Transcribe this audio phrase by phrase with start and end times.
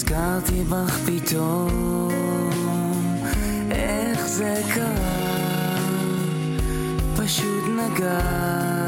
[0.00, 2.08] נזכרתי בך פתאום,
[3.70, 5.76] איך זה קרה,
[7.16, 8.79] פשוט נגעת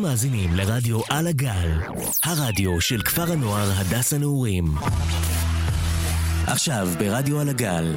[0.00, 1.70] אתם מאזינים לרדיו על הגל,
[2.24, 4.64] הרדיו של כפר הנוער הדס הנעורים.
[6.46, 7.94] עכשיו ברדיו על הגל,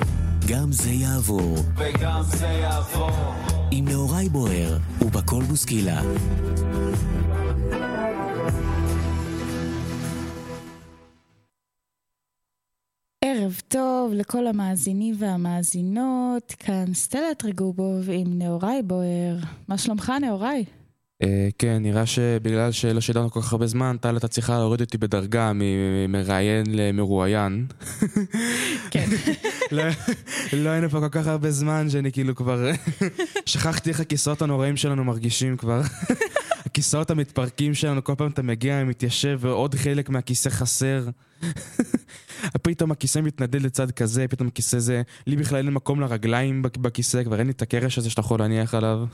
[0.48, 1.58] גם זה יעבור.
[1.78, 3.10] וגם זה יעבור.
[3.72, 6.02] עם נאורי בוער ובקול בוסקילה.
[13.26, 19.38] ערב טוב לכל המאזינים והמאזינות, כאן סטלה טריגובוב עם נאורי בוער.
[19.67, 20.66] מה שלומך נאורי?
[21.24, 24.98] אה, כן, נראה שבגלל שלא שידרנו כל כך הרבה זמן, טל אתה צריכה להוריד אותי
[24.98, 27.66] בדרגה ממראיין למרואיין.
[28.92, 29.10] כן.
[29.72, 29.84] לא-
[30.54, 32.70] לא היינו פה כל כך הרבה זמן שאני כאילו כבר...
[33.46, 35.82] שכחתי איך הכיסאות הנוראים שלנו מרגישים כבר.
[36.66, 41.08] הכיסאות המתפרקים שלנו, כל פעם אתה מגיע, מתיישב ועוד חלק מהכיסא חסר.
[42.62, 45.02] פתאום הכיסא מתנדד לצד כזה, פתאום הכיסא זה...
[45.28, 48.40] לי בכלל אין מקום לרגליים בכ- בכיסא, כבר אין לי את הקרש הזה שאתה יכול
[48.40, 49.06] להניח עליו.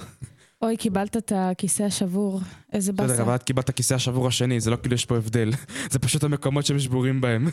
[0.61, 2.41] אוי, קיבלת את הכיסא השבור,
[2.73, 3.21] איזה בסדר, באסה.
[3.23, 5.51] אבל את קיבלת כיסא השבור השני, זה לא כאילו יש פה הבדל.
[5.91, 7.47] זה פשוט המקומות שהם שבורים בהם.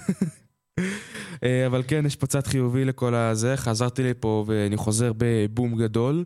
[1.44, 3.56] אה, אבל כן, יש פה צד חיובי לכל הזה.
[3.56, 6.24] חזרתי לפה ואני חוזר בבום גדול.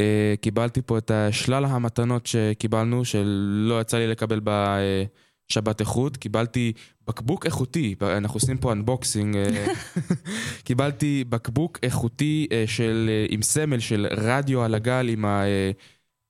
[0.00, 6.16] אה, קיבלתי פה את שלל המתנות שקיבלנו, שלא יצא לי לקבל בשבת איכות.
[6.16, 6.72] קיבלתי
[7.08, 9.36] בקבוק איכותי, אנחנו עושים פה unboxing.
[9.36, 9.66] אה,
[10.66, 15.42] קיבלתי בקבוק איכותי של, עם סמל של רדיו על הגל, עם ה...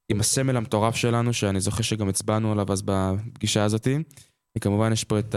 [0.09, 3.99] עם הסמל המטורף שלנו, שאני זוכר שגם הצבענו עליו אז בפגישה הזאתי.
[4.59, 5.35] וכמובן יש פה את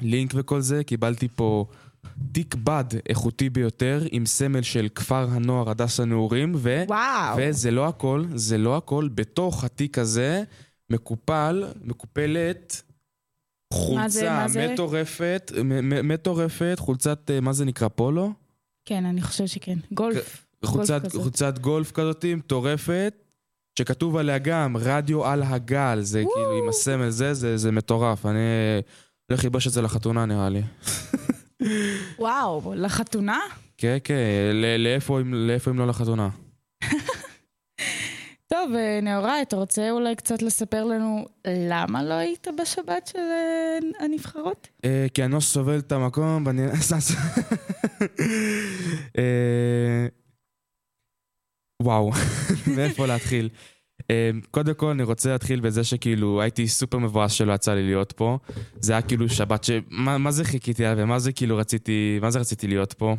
[0.00, 1.66] הלינק וכל זה, קיבלתי פה
[2.32, 6.84] תיק בד איכותי ביותר, עם סמל של כפר הנוער הדס הנעורים, ו...
[6.88, 7.36] וואו.
[7.38, 10.42] וזה לא הכל, זה לא הכל, בתוך התיק הזה
[10.90, 12.82] מקופל, מקופלת
[13.72, 14.68] מה זה, חולצה מה זה?
[14.72, 15.52] מטורפת,
[15.84, 18.32] מטורפת, חולצת, אה, מה זה נקרא, פולו?
[18.84, 19.78] כן, אני חושבת שכן.
[19.92, 20.46] גולף.
[20.64, 21.22] חולצת, כזאת.
[21.22, 23.14] חולצת גולף כזאת מטורפת,
[23.80, 28.26] שכתוב עליה גם רדיו על הגל, זה כאילו עם הסמל זה, זה, זה מטורף.
[28.26, 28.38] אני
[29.30, 30.62] הולך ללבוש את זה לחתונה נראה לי.
[32.18, 33.38] וואו, לחתונה?
[33.78, 34.14] כן, כן,
[34.78, 36.28] לאיפה אם לאיפה אם לא לחתונה?
[38.46, 43.78] טוב, אה, נאורי, אתה רוצה אולי קצת לספר לנו למה לא היית בשבת של אה,
[44.04, 44.68] הנבחרות?
[44.84, 46.62] אה, כי אני לא סובל את המקום, ואני...
[51.80, 52.10] וואו,
[52.76, 53.48] מאיפה להתחיל?
[54.10, 58.12] אה, קודם כל אני רוצה להתחיל בזה שכאילו הייתי סופר מבואס שלא יצא לי להיות
[58.12, 58.38] פה.
[58.80, 59.70] זה היה כאילו שבת ש...
[59.88, 62.18] מה, מה זה חיכיתי עליה ומה זה כאילו רציתי...
[62.22, 63.16] מה זה רציתי להיות פה?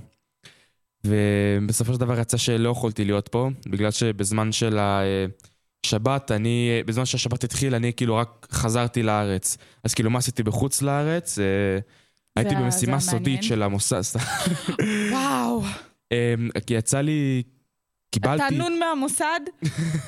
[1.05, 6.83] ובסופו של דבר יצא שלא יכולתי להיות פה, בגלל שבזמן של השבת, אני...
[6.85, 9.57] בזמן שהשבת התחיל, אני כאילו רק חזרתי לארץ.
[9.83, 11.39] אז כאילו מה עשיתי בחוץ לארץ?
[11.39, 11.43] אה,
[12.35, 13.43] הייתי במשימה סודית.
[13.43, 14.01] של המוסד.
[15.11, 15.63] וואו,
[16.11, 17.43] אמ, כי יצא לי...
[18.11, 18.43] קיבלתי...
[18.47, 19.39] אתה נון מהמוסד?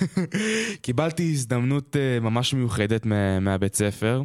[0.81, 4.21] קיבלתי הזדמנות אה, ממש מיוחדת מה- מהבית ספר.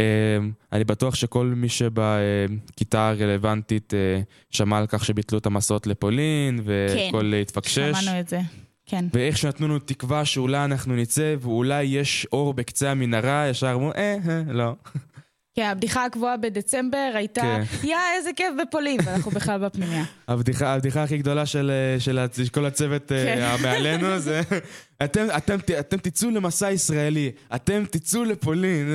[0.00, 0.38] אה,
[0.72, 4.20] אני בטוח שכל מי שבכיתה הרלוונטית אה,
[4.50, 7.78] שמע על כך שביטלו את המסעות לפולין, והכל התפקשש.
[8.00, 8.40] שמענו את זה,
[8.86, 9.04] כן.
[9.14, 14.16] ואיך שנתנו לנו תקווה שאולי אנחנו נצא ואולי יש אור בקצה המנהרה, ישר אמרו, אה,
[14.28, 14.72] אה, לא.
[15.60, 17.86] כן, הבדיחה הקבועה בדצמבר הייתה, כן.
[17.86, 20.04] יא, איזה כיף בפולין, ואנחנו בכלל בפנימיה.
[20.28, 21.70] הבדיחה, הכי גדולה של,
[22.50, 23.42] כל הצוות אה, כן.
[23.42, 24.40] המעלינו זה,
[25.04, 28.86] אתם, אתם, ת- אתם תצאו למסע ישראלי, אתם תצאו לפולין.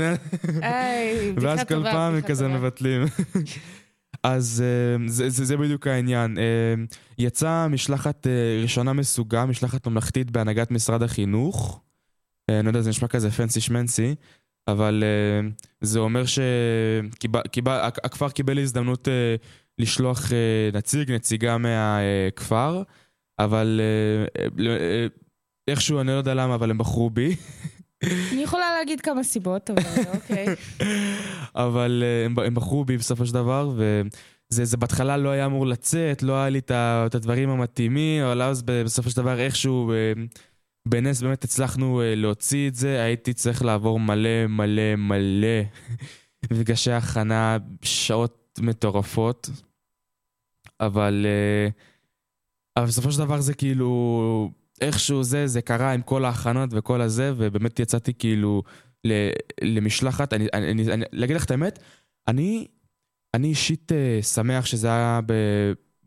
[0.62, 2.47] היי, בדיחה ואז טובה, כל פעם הם כזה.
[2.47, 3.06] מבטלים.
[4.23, 6.38] אז אה, זה, זה, זה בדיוק העניין.
[6.38, 6.44] אה,
[7.17, 8.27] יצאה משלחת
[8.62, 11.81] ראשונה מסוגה, משלחת ממלכתית בהנהגת משרד החינוך.
[12.50, 14.15] אני לא יודע, זה נשמע כזה פנסי שמנסי,
[14.67, 15.50] אבל אה,
[15.81, 19.35] זה אומר שהכפר קיבל הזדמנות אה,
[19.79, 22.83] לשלוח אה, נציג, נציגה מהכפר.
[23.39, 23.81] אבל
[25.67, 27.35] איכשהו, אני לא יודע למה, אבל הם בחרו בי.
[28.03, 29.81] אני יכולה להגיד כמה סיבות, אבל
[30.15, 30.45] אוקיי.
[31.56, 36.23] אבל הם, הם בחרו בי בסופו של דבר, וזה זה בהתחלה לא היה אמור לצאת,
[36.23, 39.94] לא היה לי את הדברים המתאימים, אבל אז בסופו של דבר איכשהו,
[40.88, 45.62] בנס באמת הצלחנו אה, להוציא את זה, הייתי צריך לעבור מלא מלא מלא.
[46.52, 49.50] מפגשי הכנה, שעות מטורפות,
[50.80, 51.70] אבל, אה,
[52.78, 54.52] אבל בסופו של דבר זה כאילו,
[54.82, 58.64] איכשהו זה, זה קרה עם כל ההכנות וכל הזה, ובאמת יצאתי כאילו
[59.62, 61.80] למשלחת, אני, אני, אני, אני, להגיד לך את האמת,
[62.28, 62.68] אני,
[63.34, 65.20] אני אישית אה, שמח שזה היה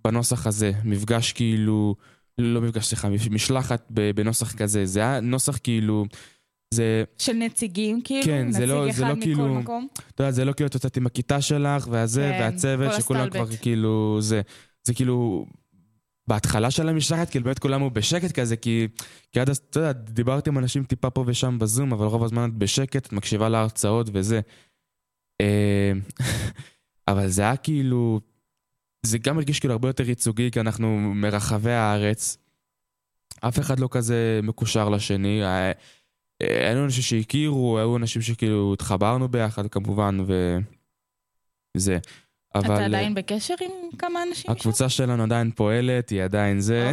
[0.04, 1.94] בנוסח הזה, מפגש כאילו,
[2.38, 6.04] לא מפגש, סליחה, משלחת בנוסח כזה, זה היה נוסח כאילו,
[6.74, 8.24] זה, של נציגים, כאילו?
[8.26, 9.88] כן, זה לא- נציג זה אחד לא מכל כאילו- מקום?
[10.14, 13.46] אתה יודע, זה לא כאילו את יוצאת עם הכיתה שלך, והזה, כן, והצוות, שכולם הסטלבט.
[13.48, 14.40] כבר כאילו, זה,
[14.86, 15.46] זה כאילו,
[16.28, 18.88] בהתחלה של המשלחת, כאילו באמת כולם היו בשקט כזה, כי,
[19.32, 22.50] כי עד אז, אתה יודע, דיברתי עם אנשים טיפה פה ושם בזום, אבל רוב הזמן
[22.50, 24.40] את בשקט, את מקשיבה להרצאות וזה.
[25.40, 25.92] אה,
[27.08, 28.20] אבל זה היה כאילו,
[29.02, 32.38] זה גם הרגיש כאילו הרבה יותר ייצוגי, כי אנחנו מרחבי הארץ.
[33.40, 35.44] אף אחד לא כזה מקושר לשני.
[35.44, 35.72] היה-
[36.42, 40.18] היו אנשים שהכירו, היו אנשים שכאילו התחברנו ביחד כמובן,
[41.76, 41.98] וזה.
[42.54, 44.52] אבל אתה אה, עדיין בקשר עם כמה אנשים שם?
[44.52, 46.90] הקבוצה שלנו עדיין פועלת, היא עדיין זה.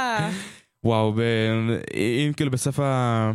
[0.84, 1.20] וואו, ב...
[2.26, 3.30] אם כאילו בסוף ה...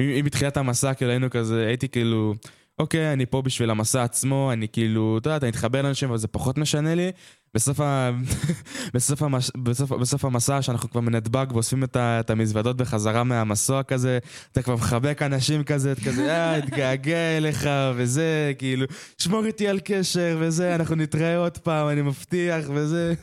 [0.00, 2.34] אם בתחילת המסע כאילו היינו כזה, הייתי כאילו,
[2.78, 6.28] אוקיי, אני פה בשביל המסע עצמו, אני כאילו, אתה יודע, אתה מתחבר לאנשים, אבל זה
[6.28, 7.10] פחות משנה לי.
[7.54, 8.10] בסוף, ה...
[8.94, 9.50] בסוף, המש...
[9.56, 12.20] בסוף, בסוף המסע, שאנחנו כבר מנתב"ג ואוספים את, ה...
[12.20, 14.18] את המזוודות בחזרה מהמסוע כזה,
[14.52, 18.86] אתה כבר מחבק אנשים כזה, את כזה, אה, התגעגע אליך, וזה, כאילו,
[19.18, 23.14] שמור איתי על קשר, וזה, אנחנו נתראה עוד פעם, אני מבטיח, וזה.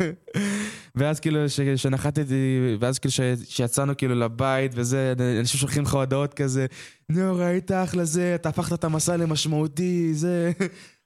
[0.95, 6.33] ואז כאילו, ש- שנחתתי, ואז כאילו, ש- שיצאנו כאילו לבית, וזה, אנשים שולחים לך הודעות
[6.33, 6.65] כזה,
[7.09, 10.51] נו, ראית אחלה זה, אתה הפכת את המסע למשמעותי, זה,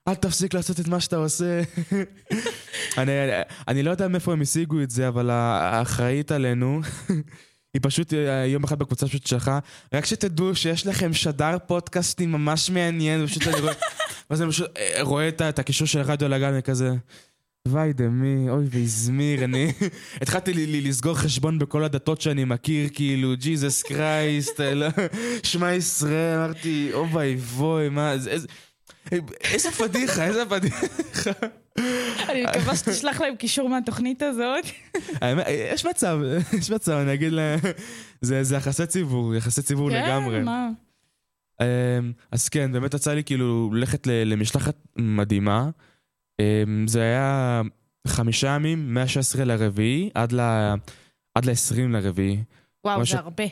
[0.07, 1.61] אל תפסיק לעשות את מה שאתה עושה.
[2.97, 3.11] אני,
[3.67, 6.81] אני לא יודע מאיפה הם השיגו את זה, אבל האחראית עלינו,
[7.73, 8.13] היא פשוט
[8.47, 9.59] יום אחד בקבוצה פשוט שלחה,
[9.93, 13.73] רק שתדעו שיש לכם שדר פודקאסטים ממש מעניין, ופשוט אני רואה,
[14.29, 16.91] ואז אני פשוט אה, רואה את את הקישור של רדיו לגן וכזה,
[17.69, 19.71] ויידה מי, אוי והזמיר, אני
[20.21, 24.59] התחלתי לי, לסגור חשבון בכל הדתות שאני מכיר, כאילו, ג'יזוס קרייסט,
[25.43, 28.47] שמע ישראל, אמרתי, אוי ואבוי, מה, זה- איזה...
[29.43, 30.85] איזה פדיחה, איזה פדיחה.
[32.29, 34.65] אני מקווה שתשלח להם קישור מהתוכנית הזאת.
[35.73, 36.19] יש מצב,
[36.59, 37.59] יש מצב, אני אגיד להם,
[38.21, 40.39] זה יחסי ציבור, יחסי ציבור לגמרי.
[40.39, 40.69] כן, מה?
[41.61, 41.65] אמ,
[42.31, 45.69] אז כן, באמת יצא לי כאילו ללכת ל- למשלחת מדהימה.
[46.41, 47.61] אמ, זה היה
[48.07, 50.73] חמישה ימים, מה-16 לרביעי עד ל-
[51.35, 52.37] עד ל-20 לרביעי.
[52.85, 53.43] וואו, זה הרבה.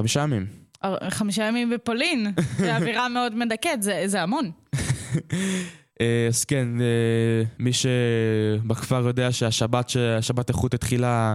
[0.00, 0.46] חמישה ימים.
[0.82, 2.26] הר- חמישה ימים בפולין,
[2.58, 4.50] זה אווירה מאוד מדכאת, זה זה המון.
[6.00, 11.34] אה, אז כן, אה, מי שבכפר יודע שהשבת שהשבת איכות התחילה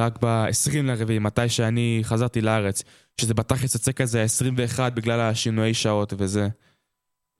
[0.00, 2.82] רק ב-20 לרביעי, מתי שאני חזרתי לארץ,
[3.20, 6.48] שזה בתכלס יוצא כזה 21 בגלל השינויי שעות וזה.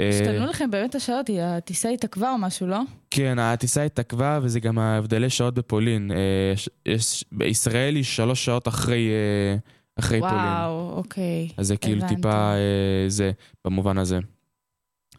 [0.00, 2.80] אה, השתנו לכם באמת השעות, הטיסה התעכבה או משהו, לא?
[3.10, 6.10] כן, הטיסה התעכבה וזה גם ההבדלי שעות בפולין.
[6.12, 6.16] אה,
[6.56, 9.56] ש- יש- בישראל היא שלוש שעות אחרי, אה,
[9.98, 10.34] אחרי פולין.
[10.34, 11.48] וואו, אוקיי.
[11.56, 12.14] אז זה כאילו הבנתי.
[12.16, 13.30] טיפה אה, זה,
[13.64, 14.18] במובן הזה.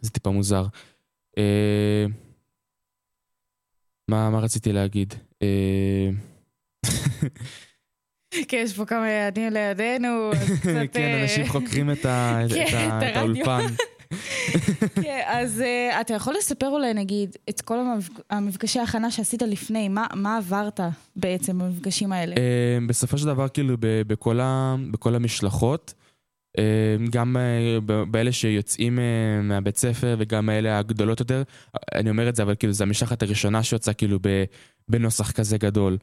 [0.01, 0.65] זה טיפה מוזר.
[1.38, 2.05] אה,
[4.07, 5.13] מה, מה רציתי להגיד?
[5.41, 6.09] אה,
[8.48, 10.69] כן, יש פה כמה ילדים לידינו, אז קצת...
[10.93, 13.17] כן, אה, אנשים חוקרים את ה- את כן, ה- את.
[13.17, 13.65] האולפן.
[15.01, 19.87] כן, אז אה, אתה יכול לספר אולי, נגיד, את כל המפג- המפגשי ההכנה שעשית לפני,
[19.89, 20.79] מה- עברת
[21.15, 22.35] בעצם במפגשים האלה?
[22.37, 23.75] אה, בסופו של דבר, כאילו,
[24.91, 25.93] בכל המשלחות,
[26.57, 26.63] אה,
[27.11, 27.35] גם
[28.11, 28.99] באלה שיוצאים
[29.43, 31.43] מהבית ספר וגם אלה הגדולות יותר,
[31.95, 34.19] אני אומר את זה, אבל כאילו, זו המשלחת הראשונה שיוצאה כאילו
[34.89, 35.97] בנוסח כזה גדול.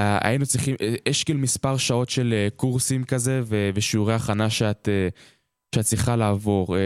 [0.00, 4.14] אה, אה, היינו צריכים, אה, יש כאילו מספר שעות של אה, קורסים כזה ו- ושיעורי
[4.14, 5.08] הכנה שאת, אה,
[5.74, 6.76] שאת צריכה לעבור.
[6.76, 6.80] אה,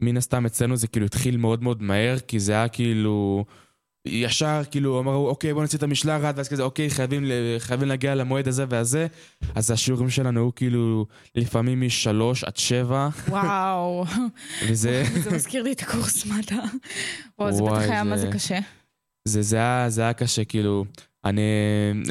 [0.00, 3.44] מן הסתם אצלנו זה כאילו התחיל מאוד מאוד מהר, כי זה היה כאילו...
[4.06, 7.24] ישר כאילו אמרו אוקיי בוא נצא את המשלחת ואז כזה אוקיי חייבים,
[7.58, 9.06] חייבים להגיע למועד הזה והזה
[9.54, 14.04] אז השיעורים שלנו היו כאילו לפעמים משלוש עד שבע וואו,
[14.68, 16.62] וזה זה מזכיר לי את הקורס מדע.
[17.38, 18.58] וואו, זה בטח היה מה זה קשה.
[19.24, 20.84] זה, זה, היה, זה היה קשה כאילו
[21.28, 21.42] אני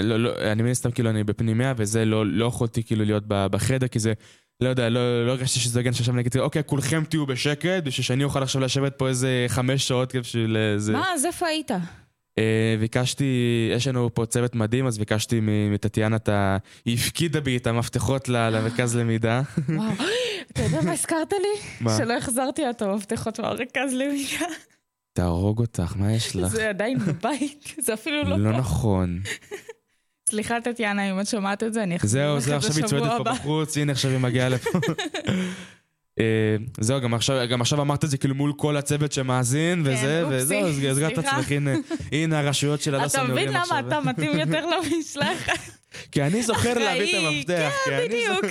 [0.04, 3.88] לא, לא, אני מן הסתם כאילו אני בפנימיה וזה לא, לא יכולתי כאילו להיות בחדר
[3.88, 4.14] כי זה
[4.62, 8.24] לא יודע, לא, לא הרגשתי שזה הוגן שעכשיו נגיד, אוקיי, כולכם תהיו בשקט, בשביל שאני
[8.24, 10.94] אוכל עכשיו לשבת פה איזה חמש שעות בשביל איזה...
[10.94, 11.72] מה, אז איפה היית?
[12.38, 13.26] אה, ביקשתי,
[13.76, 15.40] יש לנו פה צוות מדהים, אז ביקשתי
[15.72, 16.58] מטטיאנה את ה...
[16.86, 19.42] היא הפקידה בי את המפתחות למרכז למידה.
[19.70, 19.92] וואו.
[20.52, 21.62] אתה יודע מה הזכרת לי?
[21.82, 21.98] מה?
[21.98, 24.46] שלא החזרתי לה את המפתחות מהמרכז למידה.
[25.18, 26.48] תהרוג אותך, מה יש לך?
[26.48, 28.52] זה עדיין בבית, זה אפילו לא לא.
[28.52, 29.20] נכון.
[30.30, 32.84] סליחה, טטיאנה, אם את שומעת את זה, אני אחזיר זהו, לך זהו, את זה עכשיו
[32.84, 33.34] היא צועדת פה הבא.
[33.34, 34.70] בחוץ, הנה עכשיו היא מגיעה לפה.
[36.20, 40.24] אה, זהו, גם עכשיו, גם עכשיו אמרת את זה כאילו מול כל הצוות שמאזין, וזה,
[40.24, 41.18] אופסי, וזהו, אז הסגרת את.
[41.18, 41.52] עצמך,
[42.12, 43.88] הנה, הרשויות של הדסה אתה מבין למה עכשיו.
[43.88, 45.60] אתה מתאים יותר למשלחת?
[46.12, 47.72] כי אני זוכר להביא את המפתח.
[47.86, 48.46] כן, בדיוק.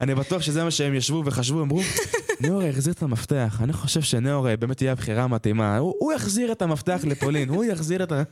[0.00, 1.80] אני בטוח שזה מה שהם ישבו וחשבו, אמרו,
[2.42, 7.00] נאור החזיר את המפתח, אני חושב שנאור באמת יהיה הבחירה המתאימה, הוא יחזיר את המפתח
[7.04, 8.22] לפולין, הוא יחזיר את ה...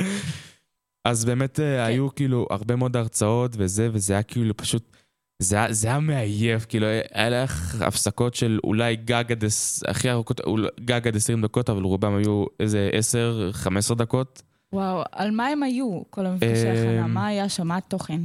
[1.08, 4.96] אז באמת אה, היו כאילו הרבה מאוד הרצאות וזה, וזה היה כאילו פשוט,
[5.42, 9.44] זה היה- זה היה מעייף, כאילו היה לך הפסקות של אולי גג עד,
[9.88, 10.40] הכי ארוכות,
[10.84, 12.90] גג עד 20 דקות, אבל רובם היו איזה
[13.90, 14.42] 10-15 דקות.
[14.72, 17.06] וואו, על מה הם היו, כל המפגשי אה, הכנה?
[17.06, 17.66] מה היה שם?
[17.68, 18.20] מה התוכן?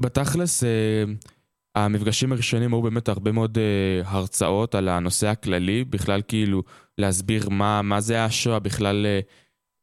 [0.00, 0.68] בתכלס, אה,
[1.74, 6.62] המפגשים הראשונים היו באמת הרבה מאוד אה, הרצאות על הנושא הכללי, בכלל כאילו
[6.98, 9.20] להסביר מה, מה זה השואה, בכלל אה,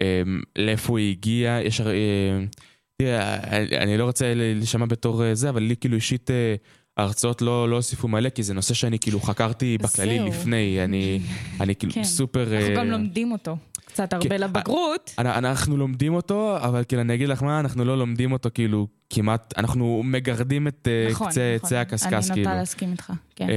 [0.02, 0.22] אה,
[0.58, 1.62] לאיפה היא הגיעה.
[1.64, 1.88] יש, אה,
[3.02, 6.30] תראה, אני- אני לא רוצה להישמע בתור אה, זה, אבל לי כאילו אישית
[6.98, 10.28] ההרצאות לא, לא הוסיפו מלא, כי זה נושא שאני כאילו חקרתי בכללי זהו.
[10.28, 11.20] לפני, אני,
[11.60, 12.04] אני כאילו כן.
[12.04, 12.44] סופר...
[12.54, 13.58] אנחנו אה, גם לומדים אותו.
[13.94, 15.14] קצת הרבה כן, לבגרות.
[15.20, 18.88] אנ- אנחנו לומדים אותו, אבל כאילו אני אגיד לך מה, אנחנו לא לומדים אותו כאילו
[19.10, 21.68] כמעט, אנחנו מגרדים את אה, נכון, קצה נכון.
[21.68, 22.50] קצה הקשקש אני כאילו.
[22.50, 23.50] נוטה להסכים איתך, כן.
[23.50, 23.56] אה,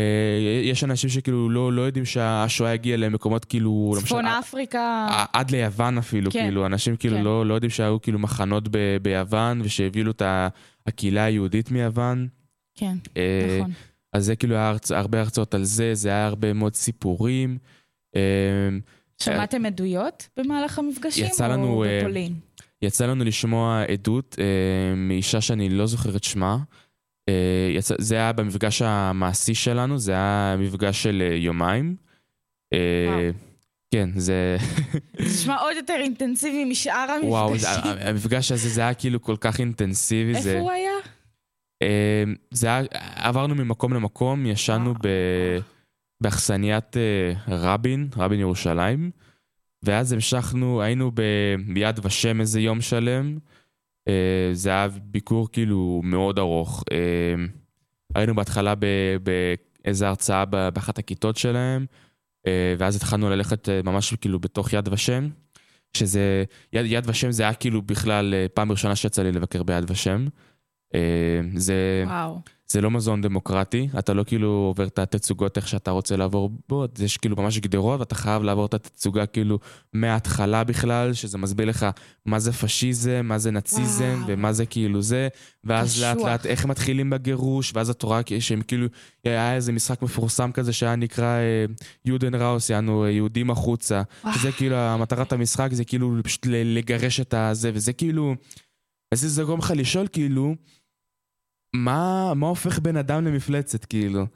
[0.64, 5.50] יש אנשים שכאילו לא, לא יודעים שהשואה הגיעה למקומות כאילו, צפון למשל, אפריקה, ע- עד
[5.50, 6.42] ליוון אפילו, כן.
[6.42, 7.22] כאילו, אנשים כאילו כן.
[7.22, 10.22] לא, לא יודעים שהיו כאילו מחנות ב, ביוון ושהביאו את
[10.86, 12.28] הקהילה היהודית מיוון.
[12.74, 13.72] כן, אה, נכון.
[14.12, 14.74] אז זה כאילו היה.
[14.90, 17.58] הרבה הרצאות על זה, זה היה הרבה מאוד סיפורים.
[18.16, 18.20] אה,
[19.24, 21.26] שמעתם עדויות במהלך המפגשים?
[21.26, 22.34] יצא לנו, או אה, בפולין?
[22.82, 26.58] יצא לנו לשמוע עדות אה, מאישה שאני לא זוכר את שמה.
[27.28, 31.96] אה, יצא, זה היה במפגש המעשי שלנו, זה היה מפגש של אה, יומיים.
[32.74, 33.30] אה.
[33.94, 34.56] כן, זה...
[35.18, 38.08] זה נשמע עוד יותר אינטנסיבי משאר וואו, זה, המפגשים.
[38.08, 40.42] המפגש הזה זה היה כאילו כל כך אינטנסיבי.
[40.42, 40.92] זה, איפה הוא היה?
[41.82, 42.82] אה, זה היה,
[43.16, 45.08] עברנו ממקום למקום, ישנו ב,
[46.24, 49.10] באכסניית אה, רבין, רבין ירושלים,
[49.82, 51.10] ואז המשכנו, היינו
[51.74, 53.38] ביד ושם איזה יום שלם.
[54.08, 56.84] אה, זה היה ביקור כאילו מאוד ארוך.
[56.92, 57.44] אה,
[58.14, 58.74] היינו בהתחלה
[59.22, 61.86] באיזה הרצאה באחת הכיתות שלהם,
[62.78, 65.28] ואז התחלנו ללכת ממש כאילו בתוך יד ושם,
[65.96, 70.26] שזה, יד, יד ושם זה היה כאילו בכלל פעם ראשונה שיצא לי לבקר ביד ושם.
[70.94, 72.40] אה, זה, וואו.
[72.66, 76.84] זה לא מזון דמוקרטי, אתה לא כאילו עובר את התצוגות איך שאתה רוצה לעבור בו,
[76.98, 79.58] יש כאילו ממש גדרות ואתה חייב לעבור את התצוגה כאילו
[79.92, 81.86] מההתחלה בכלל, שזה מסביר לך
[82.26, 84.24] מה זה פשיזם, מה זה נאציזם וואו.
[84.26, 85.28] ומה זה כאילו זה,
[85.64, 86.02] ואז.
[86.02, 88.86] לאט לאט איך מתחילים בגירוש, ואז את רואה שהם כאילו,
[89.24, 91.64] היה איזה משחק מפורסם כזה שהיה נקרא אה,
[92.04, 94.34] יודן ראוס, יענו אה, יהודים החוצה, וואו.
[94.34, 98.34] שזה כאילו, המטרת המשחק זה כאילו פשוט לגרש את הזה, וזה כאילו,
[99.14, 100.54] וזה זה גורם לך לשאול כאילו,
[101.74, 104.26] מה, מה הופך בן אדם למפלצת, כאילו?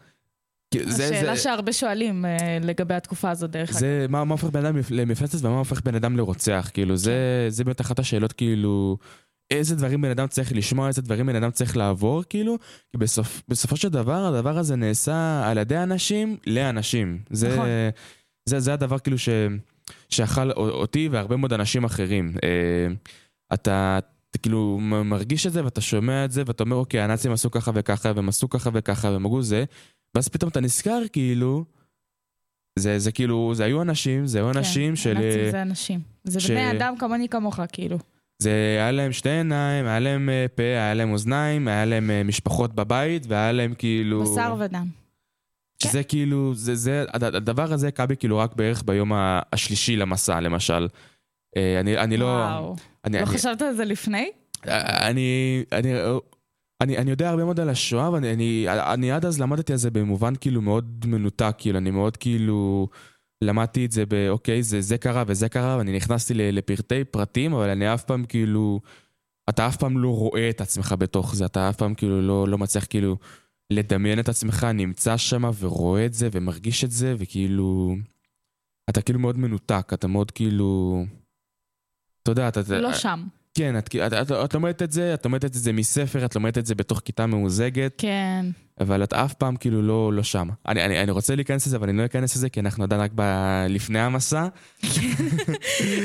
[0.75, 3.78] זה- השאלה זה- שהרבה שואלים אה, לגבי התקופה הזאת, דרך אגב.
[3.78, 7.11] זה, מה, מה הופך בן אדם למפ- למפלצת ומה הופך בן אדם לרוצח, כאילו, זה,
[7.47, 7.50] כן.
[7.50, 8.97] זה באמת אחת השאלות, כאילו,
[9.50, 12.57] איזה דברים בן אדם צריך לשמוע, איזה דברים בן אדם צריך לעבור, כאילו,
[12.92, 17.18] כי בסופ, בסופו של דבר, הדבר הזה נעשה על ידי אנשים לאנשים.
[17.30, 17.66] זה, נכון.
[18.49, 19.28] זה, זה הדבר, כאילו, ש,
[20.09, 22.33] שאכל אותי והרבה מאוד אנשים אחרים.
[22.45, 22.95] אה,
[23.54, 23.99] אתה...
[24.30, 27.70] אתה כאילו מרגיש את זה ואתה שומע את זה ואתה אומר אוקיי הנאצים עשו ככה
[27.75, 29.64] וככה והם עשו ככה וככה והם אמרו זה
[30.14, 31.64] ואז פתאום אתה נזכר כאילו
[32.78, 35.16] זה, זה כאילו, זה היו אנשים, זה היו אנשים כן, של...
[35.16, 36.00] הנאצים זה אנשים.
[36.25, 37.99] זה ש- בני אדם כמוני כמוך, כאילו.
[38.38, 42.23] זה היה להם שתי עיניים, היה להם אה, פה, היה להם אוזניים, היה להם אה,
[42.25, 44.23] משפחות בבית, והיה להם כאילו...
[44.32, 44.87] בשר ודם.
[45.82, 49.12] שזה כאילו, זה, זה, הד- הדבר הזה קע בי כאילו רק בערך ביום
[49.52, 50.88] השלישי למסע, למשל.
[51.56, 52.24] אה, אני, אני לא...
[52.24, 52.76] וואו.
[53.04, 54.30] אני, לא אני, חשבת על זה לפני?
[54.66, 55.92] אני, אני,
[56.80, 59.90] אני, אני יודע הרבה מאוד על השואה, ואני אני, אני עד אז למדתי על זה
[59.90, 62.88] במובן כאילו מאוד מנותק, כאילו, אני מאוד כאילו...
[63.44, 67.68] למדתי את זה באוקיי, זה, זה קרה וזה קרה, ואני נכנסתי ל- לפרטי פרטים, אבל
[67.68, 68.80] אני אף פעם כאילו...
[69.48, 72.58] אתה אף פעם לא רואה את עצמך בתוך זה, אתה אף פעם כאילו לא, לא
[72.58, 73.16] מצליח כאילו
[73.70, 77.96] לדמיין את עצמך, נמצא שם ורואה את זה ומרגיש את זה, וכאילו...
[78.90, 81.04] אתה כאילו מאוד מנותק, אתה מאוד כאילו...
[82.22, 82.60] אתה יודע, אתה...
[82.68, 83.25] לא שם.
[83.54, 86.58] כן, את, את, את, את לומדת את זה, את לומדת את זה מספר, את לומדת
[86.58, 88.46] את זה בתוך כיתה ממוזגת, כן.
[88.80, 90.48] אבל את אף פעם כאילו לא, לא שם.
[90.68, 93.10] אני, אני, אני רוצה להיכנס לזה, אבל אני לא אכנס לזה, כי אנחנו עדיין רק
[93.14, 93.22] ב...
[93.68, 94.46] לפני המסע.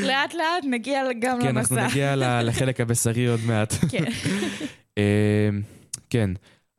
[0.07, 1.87] לאט לאט נגיע גם כן, אנחנו למסע.
[1.87, 3.73] נגיע ל- לחלק הבשרי עוד מעט.
[3.91, 4.03] כן.
[4.97, 5.49] אה,
[6.09, 6.29] כן,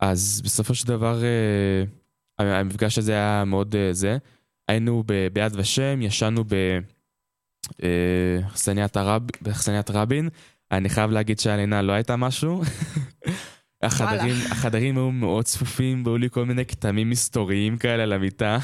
[0.01, 4.17] אז בסופו של דבר, אה, המפגש הזה היה מאוד אה, זה.
[4.69, 6.45] היינו ב- ביד ושם, ישנו
[7.83, 10.29] באכסניית הרב, באכסניית רבין.
[10.73, 12.63] אני חייב להגיד שהלינה לא הייתה משהו.
[13.83, 18.59] החדרים, החדרים היו מאוד צפופים, והיו לי כל מיני כתמים מסתוריים כאלה על המיטה.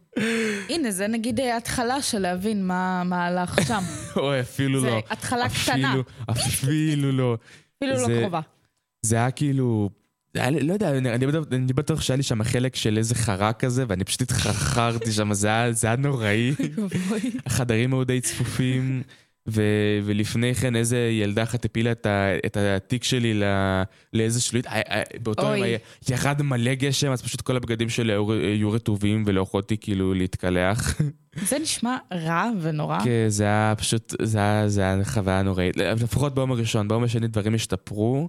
[0.70, 3.82] הנה, זה נגיד אה, התחלה של להבין מה מה הלך שם.
[4.16, 5.02] אוי, אפילו זה לא.
[5.10, 7.36] התחלה קטנה, אפילו, אפילו לא.
[7.78, 8.40] אפילו לא זה- קרובה.
[9.02, 9.90] זה היה כאילו...
[10.34, 11.26] לא יודע, אני, אני,
[11.72, 15.72] בטוח- שהיה לי שם חלק של איזה חרק כזה, ואני פשוט התחרחרתי שם, זה היה,
[15.72, 16.54] זה היה נוראי.
[17.46, 19.02] החדרים היו די צפופים,
[19.48, 19.62] ו,
[20.04, 22.06] ולפני כן איזה ילדה אחת הפילה את,
[22.46, 23.46] את התיק שלי לא,
[24.12, 24.66] לאיזה שלולית.
[24.66, 25.54] אה, אה, באותו.
[25.54, 25.78] יום
[26.10, 31.00] ירד מלא גשם, אז פשוט כל הבגדים שלי היו, היו רטובים ולא יכולתי כאילו להתקלח.
[31.48, 32.98] זה נשמע רע ונורא.
[33.04, 35.76] כן, זה היה פשוט, זה היה, זה היה חוויה נוראית.
[35.76, 38.28] לפחות ביום הראשון, ביום השני דברים השתפרו.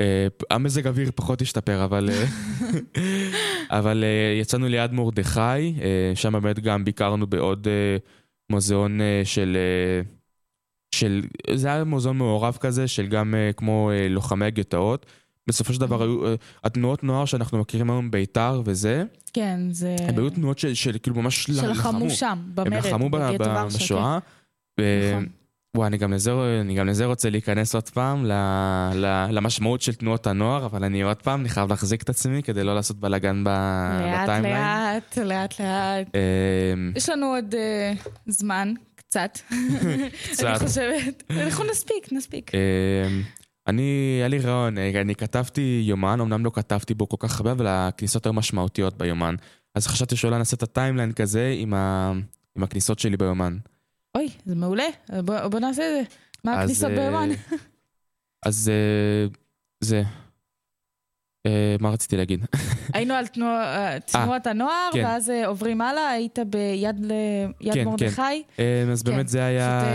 [0.00, 2.10] אה, המזג אוויר פחות השתפר, אבל...
[2.10, 2.24] אה,
[3.78, 5.74] אבל אה, יצאנו ליד מרדכי,
[6.14, 7.66] שם באמת גם ביקרנו בעוד
[8.50, 9.56] מוזיאון של...
[10.94, 11.22] של...
[11.54, 15.06] זה היה מוזיאון מעורב כזה, של גם כמו לוחמי הגטאות.
[15.46, 16.26] בסופו של דבר היו...
[16.26, 16.34] אה,
[16.64, 19.96] התנועות נוער שאנחנו מכירים היום בית"ר וזה, כן, זה...
[20.00, 24.18] הם היו תנועות של, של כאילו ממש שלחמו שם, הם במרד, לחמו ב- ורשה, בשואה.
[24.80, 25.26] ו- נכון.
[25.76, 28.32] וואי, אני גם לזה, אני גם לזה רוצה להיכנס עוד פעם, ל,
[28.94, 32.64] ל, למשמעות של תנועות הנוער, אבל אני עוד פעם, אני חייב להחזיק את עצמי כדי
[32.64, 34.94] לא לעשות בלאגן ב- לאט ב timeline.
[34.94, 36.06] לאט, לאט לאט.
[36.14, 37.92] אמ, יש לנו עוד אה,
[38.26, 39.38] זמן, קצת.
[40.32, 40.44] קצת.
[40.44, 41.22] אני חושבת.
[41.30, 42.50] אנחנו נספיק, נספיק.
[42.54, 43.22] אמ,
[43.66, 47.52] אני, היה לי רעיון, אה, אני כתבתי יומן, אמנם לא כתבתי בו כל כך הרבה,
[47.52, 49.34] אבל הכניסות היו משמעותיות ביומן.
[49.74, 52.12] אז חשבתי שאולי נעשה את ה timeline כזה עם, ה,
[52.56, 53.56] עם הכניסות שלי ביומן.
[54.16, 54.86] אוי, זה מעולה.
[55.24, 56.16] בוא בוא נעשה את זה.
[56.44, 57.28] מה הכניסות אה, ביומן?
[58.46, 59.26] אז אה,
[59.80, 60.02] זה.
[61.46, 62.44] אה, מה רציתי להגיד?
[62.94, 65.04] היינו על תנוע- אה, תנועת הנוער, כן.
[65.04, 68.42] ואז אה, עוברים הלאה, היית ביד ל- כן, מרדכי.
[68.58, 69.80] אה, אז כן, באמת זה היה...
[69.82, 69.86] אה,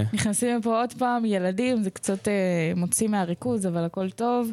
[0.00, 4.52] אה, נכנסים לפה עוד פעם, ילדים, זה קצת אה, מוציא מהריכוז, אבל הכל טוב.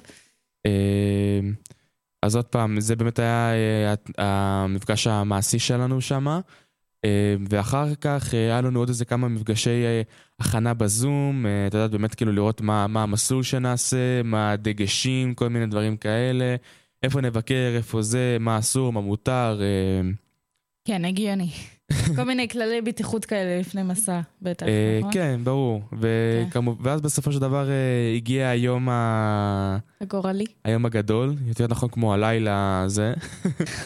[0.66, 1.40] אה,
[2.26, 3.94] אז עוד פעם, זה באמת היה אה,
[4.64, 6.40] המפגש המעשי שלנו שם.
[7.50, 10.02] ואחר כך אה, היה לנו עוד איזה כמה מפגשי אה,
[10.40, 15.48] הכנה בזום, אה, אתה יודע, באמת כאילו לראות מה, מה המסלול שנעשה, מה הדגשים, כל
[15.48, 16.56] מיני דברים כאלה,
[17.04, 19.62] איפה נבקר, איפה זה, מה אסור, מה מותר.
[19.62, 20.10] אה,
[20.88, 21.50] כן, הגיוני.
[22.16, 25.14] כל מיני כללי בטיחות כאלה לפני מסע, בטח, אה, נכון?
[25.14, 25.82] כן, ברור.
[26.00, 29.78] וכמו, ואז בסופו של דבר אה, הגיע היום, ה...
[30.02, 30.46] הגורלי.
[30.64, 33.14] היום הגדול, יותר נכון כמו הלילה הזה.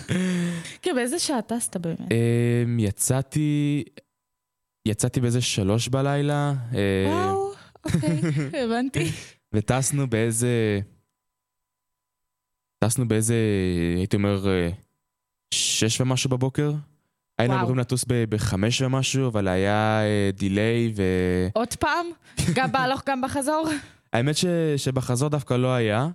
[0.81, 2.11] כן, באיזה שעה טסת באמת?
[2.11, 3.83] אמ, יצאתי,
[4.87, 7.51] יצאתי באיזה שלוש בלילה, אה, וואו,
[7.85, 8.21] אוקיי,
[8.63, 9.11] הבנתי.
[9.53, 10.79] וטסנו באיזה,
[12.79, 13.35] טסנו באיזה,
[13.97, 14.69] הייתי אומר, אה,
[15.53, 16.71] שש ומשהו בבוקר.
[17.37, 17.63] היינו וואו.
[17.63, 20.01] אמורים לטוס בחמש ומשהו, אבל היה
[20.33, 20.93] דיליי,
[21.53, 22.05] עוד פעם?
[22.53, 23.67] גם בהלוך, גם בחזור?
[24.15, 24.45] והאמת ש...
[24.77, 26.07] שבחזור דווקא לא היה,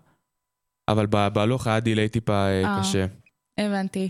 [0.88, 2.80] אבל בהלוך היה דיליי טיפה אה, אה.
[2.80, 3.06] קשה.
[3.59, 4.09] הבנתי,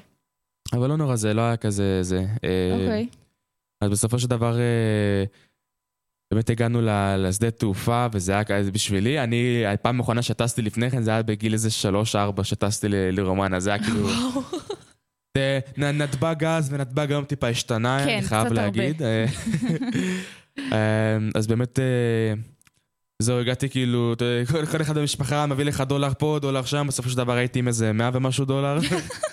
[0.72, 2.26] אבל לא נורא, זה לא היה כזה זה.
[2.44, 3.08] אה, אוקיי.
[3.80, 5.24] אז בסופו של דבר אה,
[6.32, 6.80] באמת הגענו
[7.18, 9.20] לשדה תעופה, וזה היה כזה בשבילי.
[9.20, 13.70] אני, הפעם האחרונה שטסתי לפני כן, זה היה בגיל איזה שלוש-ארבע שטסתי ל- לרומנה, זה
[13.70, 14.08] היה כאילו...
[15.78, 19.02] נ- נתב"ג אז ונתב"ג היום טיפה השתנה, כן, אני חייב להגיד.
[19.02, 19.24] אה,
[20.72, 21.84] אה, אז באמת, אה,
[23.22, 24.24] זהו, הגעתי כאילו, אתה
[24.72, 27.92] כל- אחד במשפחה מביא לך דולר פה, דולר שם, בסופו של דבר הייתי עם איזה
[27.92, 28.78] מאה ומשהו דולר.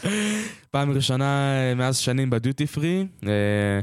[0.71, 1.25] פעם ראשונה
[1.69, 3.07] אה, מאז שנים בדיוטי פרי.
[3.27, 3.79] אה,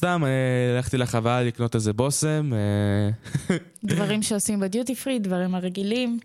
[0.00, 2.50] סתם, אה, הלכתי לחווה לקנות איזה בושם.
[2.52, 3.10] אה,
[3.94, 6.18] דברים שעושים בדיוטי פרי, דברים הרגילים.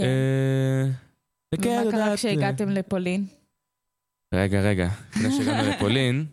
[0.00, 0.02] כן.
[0.02, 0.88] אה,
[1.54, 3.24] וכן, ומה קרה כשהגעתם לפולין?
[4.32, 6.26] רגע, רגע, לפני שהגענו לפולין.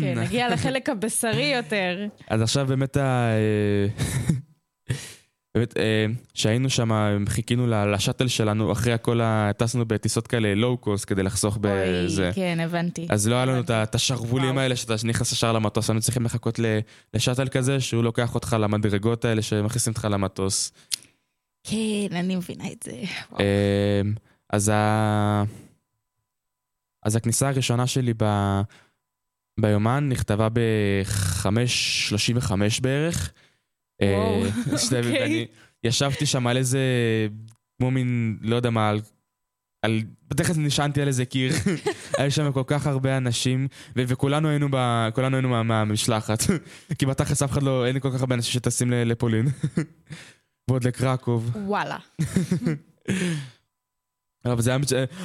[0.00, 2.06] כן, נגיע לחלק הבשרי יותר.
[2.28, 3.30] אז עכשיו באמת ה...
[3.30, 3.86] אה,
[5.54, 6.90] באמת, אה, שהיינו שם,
[7.28, 9.20] חיכינו לשאטל שלנו, אחרי הכל,
[9.56, 12.24] טסנו בטיסות כאלה לואו קוסט כדי לחסוך בזה.
[12.24, 13.06] אוי, כן, הבנתי.
[13.08, 14.58] אז לא היה לנו את השרוולים.
[14.58, 16.60] האלה שאתה נכנס ישר למטוס, היינו צריכים לחכות
[17.14, 20.72] לשאטל כזה, שהוא לוקח אותך למדרגות האלה שמכניסים אותך למטוס.
[21.64, 23.02] כן, אני מבינה את זה.
[23.38, 24.14] אמ,
[24.50, 25.44] אז ה...
[27.02, 28.24] אז הכניסה הראשונה שלי ב...
[29.60, 33.32] ביומן נכתבה ב-5.35 בערך.
[34.02, 35.20] אה, וואו, אוקיי.
[35.20, 35.46] ואני
[35.84, 36.78] ישבתי שם על איזה,
[37.78, 39.00] כמו מין, לא יודע מה, על...
[39.82, 40.00] על...
[40.28, 41.52] בדרך כלל נשענתי על איזה קיר,
[42.18, 45.08] היה שם כל כך הרבה אנשים, ו- וכולנו היינו, ב...
[45.14, 46.38] כולנו היינו מה- מהמשלחת.
[46.98, 49.46] כי בתכלס אף אחד לא, אין כל כך הרבה אנשים שטסים לפולין.
[50.70, 51.50] ועוד לקרקוב.
[51.56, 51.98] וואלה.
[54.44, 54.78] אבל זה היה,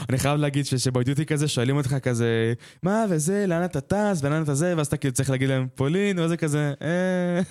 [0.10, 4.56] אני חייב להגיד שבדיוטי כזה שואלים אותך כזה, מה וזה, לאן אתה טס, ולאן אתה
[4.56, 7.42] זה, ואז אתה כאילו צריך להגיד להם פולין, ואז זה כזה, אה...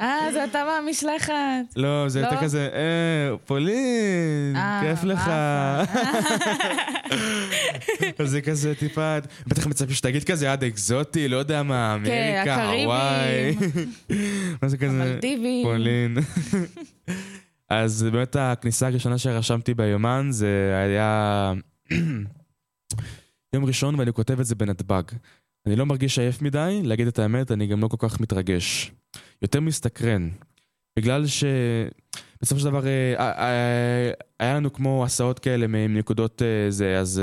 [0.00, 1.32] אה, זה אתה מהמשלחת.
[1.76, 2.26] לא, זה לא?
[2.26, 5.30] יותר כזה, אה, פולין, אה, כיף לך.
[8.18, 12.50] אז זה כזה טיפה, בטח מצפים שתגיד כזה יעד אקזוטי, לא יודע מה, אמריקה, כן,
[12.50, 12.88] הקריבים.
[12.88, 13.56] הוואי.
[14.62, 15.18] אז זה כזה.
[15.62, 16.18] פולין.
[17.70, 21.52] אז באמת הכניסה הראשונה שרשמתי ביומן זה היה
[23.54, 25.02] יום ראשון ואני כותב את זה בנתב"ג.
[25.66, 28.92] אני לא מרגיש עייף מדי, להגיד את האמת, אני גם לא כל כך מתרגש.
[29.42, 30.30] יותר מסתקרן.
[30.98, 36.70] בגלל שבסופו של דבר אה, אה, אה, היה לנו כמו הסעות כאלה עם נקודות אה,
[36.70, 37.22] זה, אז...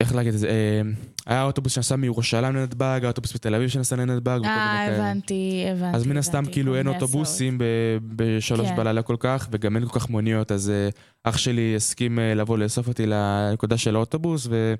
[0.00, 0.48] איך להגיד את זה?
[0.48, 0.80] אה,
[1.26, 4.40] היה אוטובוס שנסע מירושלים לנתב"ג, היה אוטובוס מתל אביב שנסע לנתב"ג.
[4.44, 4.86] אה.
[4.86, 5.96] הבנתי, הבנתי.
[5.96, 7.58] אז מן הסתם כאילו אין אוטובוסים
[8.02, 8.76] בשלוש כן.
[8.76, 10.88] בלילה כל כך, וגם אין כל כך מוניות, אז אה,
[11.24, 14.74] אח שלי הסכים אה, לבוא לאסוף אותי לנקודה של האוטובוס, ו...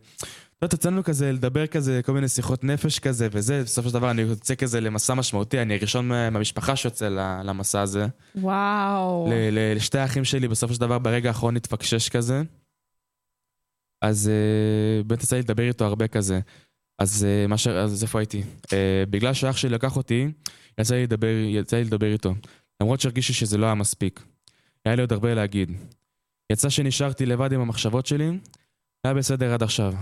[0.63, 3.95] לא יודעת, יצא לנו כזה לדבר כזה, כל מיני שיחות נפש כזה, וזה, בסופו של
[3.95, 7.09] דבר אני יוצא כזה למסע משמעותי, אני הראשון מה- מהמשפחה שיוצא
[7.45, 8.07] למסע הזה.
[8.37, 9.29] וואו.
[9.53, 12.43] לשתי האחים שלי בסופו של דבר ברגע האחרון התפקשש כזה.
[14.03, 16.41] אז אה, באמת יצא לי לדבר איתו הרבה כזה.
[16.99, 17.67] אז, אה, מה ש...
[17.67, 18.43] אז איפה הייתי?
[18.73, 20.29] אה, בגלל שאח שלי לקח אותי,
[20.81, 22.35] יצא לי לדבר, יצא לי לדבר איתו.
[22.83, 24.25] למרות שהרגישתי שזה לא היה מספיק.
[24.85, 25.71] היה לי עוד הרבה להגיד.
[26.53, 28.39] יצא שנשארתי לבד עם המחשבות שלי,
[29.05, 29.95] היה בסדר עד עכשיו.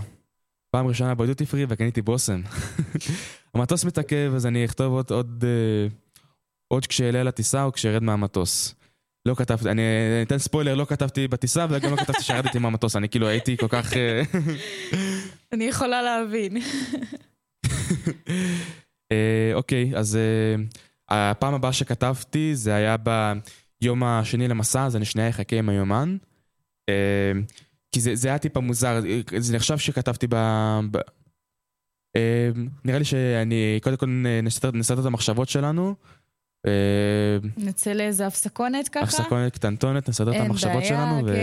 [0.71, 2.41] פעם ראשונה בדיוטי פרי וקניתי בושם.
[3.53, 5.43] המטוס מתעכב, אז אני אכתוב עוד, עוד,
[6.67, 8.75] עוד כשאעלה לטיסה או כשארד מהמטוס.
[9.25, 9.81] לא כתבתי, אני
[10.21, 13.93] אתן ספוילר, לא כתבתי בטיסה וגם לא כתבתי שירדתי מהמטוס, אני כאילו הייתי כל כך...
[13.93, 14.21] אה,
[15.53, 16.57] אני יכולה להבין.
[19.11, 20.55] אה, אוקיי, אז אה,
[21.09, 26.17] הפעם הבאה שכתבתי זה היה ביום השני למסע, אז אני שנייה אחכה עם היומן.
[27.91, 29.01] כי זה, זה היה טיפה מוזר,
[29.37, 30.35] זה נחשב שכתבתי ב...
[30.91, 30.97] ב...
[32.15, 32.49] אה,
[32.85, 34.05] נראה לי שאני קודם כל
[34.73, 35.95] נסתר את המחשבות שלנו.
[36.67, 39.03] אה, נצא לאיזה הפסקונת ככה?
[39.03, 41.25] הפסקונת קטנטונת, נסדר את המחשבות שלנו.
[41.25, 41.33] ו...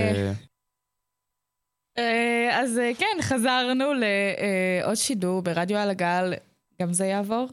[1.98, 6.35] אה, אז אה, כן, חזרנו לעוד שידור ברדיו על הגל.
[6.83, 7.48] גם זה יעבור?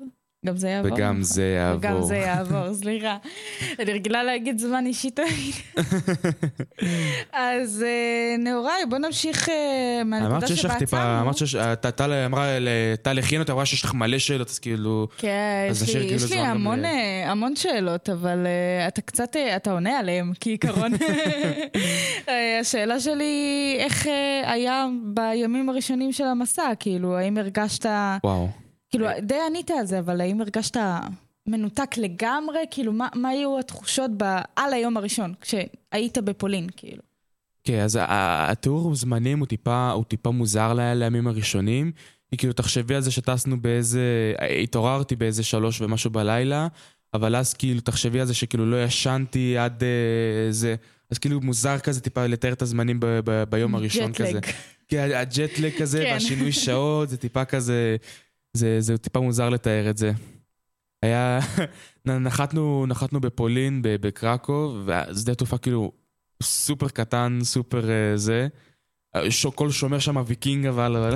[0.45, 0.93] גם זה יעבור?
[0.93, 1.23] וגם נכון.
[1.23, 1.77] זה יעבור.
[1.77, 3.17] וגם זה יעבור, סליחה.
[3.79, 5.56] אני רגילה להגיד זמן אישי תמיד.
[7.34, 11.21] אז אה, נהוראי, בוא נמשיך אה, מהנקודה אמרת שיש לך טיפה, שבעצרנו.
[11.21, 12.47] אמרת שיש, אה, טל אמרה,
[13.01, 15.08] טל הכין אותה, אמרה שיש לך מלא שאלות, אז כאילו...
[15.17, 16.43] כן, יש לי, כאילו
[17.25, 18.47] המון, שאלות, אבל
[18.88, 20.91] אתה קצת, אתה עונה עליהן, כעיקרון.
[22.62, 24.08] השאלה שלי, איך
[24.43, 26.63] היה בימים הראשונים של המסע?
[26.79, 27.86] כאילו, האם הרגשת,
[28.23, 28.62] וואו.
[28.93, 30.77] כאילו, די ענית על זה, אבל האם הרגשת
[31.47, 32.60] מנותק לגמרי?
[32.71, 34.23] כאילו, מה, מה היו התחושות ב,
[34.56, 37.01] על היום הראשון, כשהיית בפולין, כאילו?
[37.63, 41.91] כן, אז התיאור זמנים הוא טיפה, הוא טיפה מוזר ל- לימים הראשונים.
[42.32, 44.34] כי כאילו, תחשבי על זה שטסנו באיזה...
[44.63, 46.67] התעוררתי באיזה שלוש ומשהו בלילה,
[47.13, 50.75] אבל אז כאילו, תחשבי על זה שכאילו לא ישנתי עד אה, זה...
[51.12, 54.32] אז כאילו מוזר כזה טיפה לתאר את הזמנים ב- ב- ביום הראשון כזה.
[54.32, 54.45] jet lag.
[54.88, 56.12] כן, ה jet lag כזה, כן.
[56.13, 57.95] והשינוי שעות, זה טיפה כזה,
[58.58, 60.12] זה, זה טיפה מוזר לתאר את זה.
[61.06, 61.39] היה,
[62.06, 65.92] נחתנו, נחתנו בפולין, בקרקוב, והשדה תעופה כאילו
[66.44, 68.48] סופר קטן, סופר אה, זה.
[69.56, 71.16] כל שומר שם ויקינג אבל, אבל...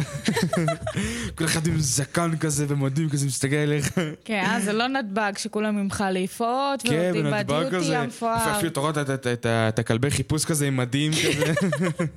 [1.38, 3.93] כל אחד עם זקן כזה ומדים כזה מסתכל עליך.
[4.26, 7.95] כן, אה, זה לא נתב"ג שכולם עם חליפות, כן, ועובדים בנתב"ג בדיוטי.
[7.95, 8.56] המפואר.
[8.58, 11.54] אפילו אתה רואה את- את- את- את- את הכלבי חיפוש כזה עם מדים כזה.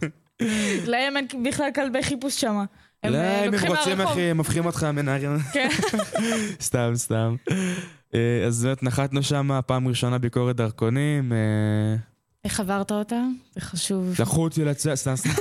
[0.93, 2.65] להם אין בכלל כלבי חיפוש שם.
[3.03, 4.13] הם לא, אה, אם הם לוקחים רוצים, מהרחוב.
[4.13, 5.39] אחי, הם הופכים אותך מנהרים.
[5.53, 5.69] כן.
[6.61, 7.35] סתם, סתם.
[8.15, 11.33] אה, אז באמת נחתנו שם, פעם ראשונה ביקורת דרכונים.
[11.33, 11.97] אה,
[12.45, 13.23] איך עברת אותה?
[13.55, 14.15] זה חשוב.
[14.19, 15.31] לקחו אותי לצד, סתם, סתם.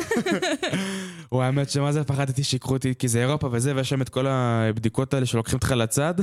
[1.31, 4.27] וואי, האמת שמה זה פחדתי שיקחו אותי, כי זה אירופה וזה, ויש שם את כל
[4.27, 6.13] הבדיקות האלה שלוקחים אותך לצד.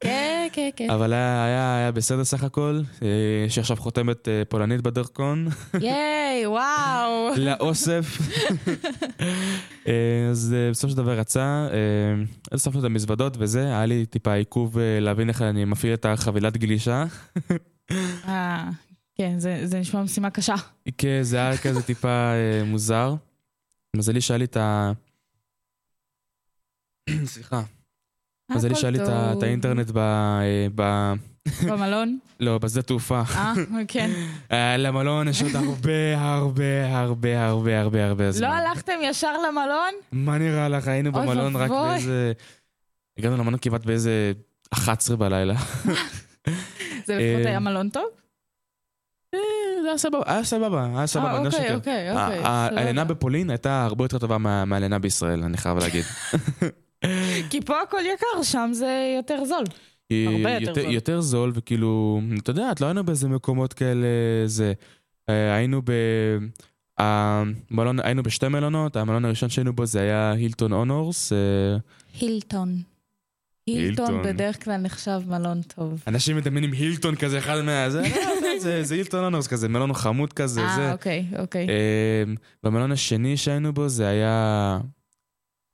[0.00, 0.90] כן, כן, כן.
[0.90, 2.80] אבל היה- היה היה בסדר סך הכל.
[3.02, 3.08] אה,
[3.46, 5.48] יש עכשיו חותמת אה, פולנית בדרכון.
[5.80, 7.28] ייי, וואו.
[7.36, 8.18] לאוסף.
[9.88, 9.92] אה,
[10.30, 11.76] אז בסופו של דבר יצא, אה,
[12.52, 17.04] הוספנו את המזוודות וזה, היה לי טיפה עיכוב להבין איך אני מפעיל את החבילת גלישה.
[18.28, 18.68] אה,
[19.18, 20.54] כן, זה זה נשמע משימה קשה.
[20.98, 22.30] כן, זה היה כזה טיפה
[22.66, 23.14] מוזר.
[23.96, 24.92] מזלי שהיה לי את ה...
[27.24, 27.62] סליחה.
[28.50, 29.42] אני הכל שאלי את.
[29.42, 29.98] האינטרנט ב...
[29.98, 31.12] אה, ב...
[31.70, 32.18] במלון?
[32.40, 33.22] לא, בשדה תעופה.
[33.34, 33.52] אה,
[33.88, 34.10] כן.
[34.84, 38.48] למלון יש עוד הרבה, הרבה, הרבה, הרבה, הרבה, הרבה זמן.
[38.48, 39.94] לא הלכתם ישר למלון?
[40.12, 40.88] מה נראה לך?
[40.88, 41.70] היינו במלון רק.
[41.70, 42.32] באיזה...
[43.18, 44.32] הגענו למלון כמעט באיזה
[44.70, 45.54] 11 בלילה.
[47.06, 48.04] זה לפחות אה, היה מלון טוב?
[49.34, 49.38] אה,
[49.82, 51.74] זה היה סבבה, היה סבבה, היה סבבה, אה, אני לא אוקיי, שקר.
[51.74, 52.26] אוקיי, ה-
[52.66, 52.82] אוקיי.
[52.82, 56.04] הלינה בפולין הייתה הרבה יותר טובה מה- מהלינה בישראל, אני חייב להגיד.
[57.50, 59.64] כי פה הכל יקר, שם זה יותר זול.
[60.26, 60.92] הרבה יותר זול.
[60.92, 64.06] יותר זול, וכאילו, אתה יודע, לא היינו באיזה מקומות כאלה,
[64.46, 64.72] זה...
[65.28, 65.92] אה, היינו ב...
[66.98, 71.32] המלון, היינו בשתי מלונות, המלון הראשון שהיינו בו זה היה הילטון אונורס.
[71.32, 71.38] אה,
[72.20, 72.76] הילטון.
[73.66, 74.22] הילטון.
[74.22, 76.02] בדרך כלל נחשב מלון טוב.
[76.06, 77.90] אנשים מדמיינים הילטון כזה, אחד מה...
[77.90, 78.02] זה,
[78.58, 80.92] זה, זה הילטון אונורס כזה, מלון חמוד כזה, אה, זה.
[80.92, 81.68] אוקיי, אוקיי.
[81.68, 82.24] אה,
[82.62, 84.78] במלון השני שהיינו בו זה היה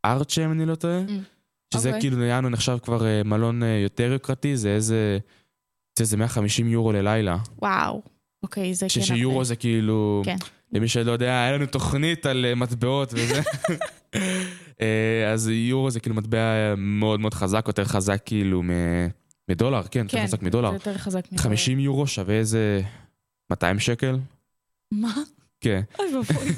[0.05, 1.01] ארצ'ה, אם אני לא טועה.
[1.75, 2.01] שזה אוקיי.
[2.01, 5.19] כאילו היה לנו נחשב כבר אה, מלון אה, יותר יוקרתי, זה איזה...
[5.99, 7.37] זה איזה 150 יורו ללילה.
[7.63, 8.03] וואו.
[8.43, 9.01] אוקיי, זה כן.
[9.01, 9.45] שיורו.
[9.45, 10.23] זה כאילו...
[10.25, 10.37] כן.
[10.73, 13.41] למי שלא יודע, היה לנו תוכנית על אה, מטבעות וזה.
[14.81, 14.87] אה,
[15.33, 19.09] אז יורו זה כאילו מטבע מאוד מאוד חזק, יותר חזק כאילו מ-
[19.51, 20.73] מדולר, כן, יותר כן, חזק מדולר.
[20.73, 21.43] יותר חזק מדולר.
[21.43, 22.83] 50 יורו שווה איזה
[23.51, 24.19] 200 שקל.
[24.93, 25.15] מה?
[25.61, 25.81] כן.
[25.99, 26.47] אוי ואבוי.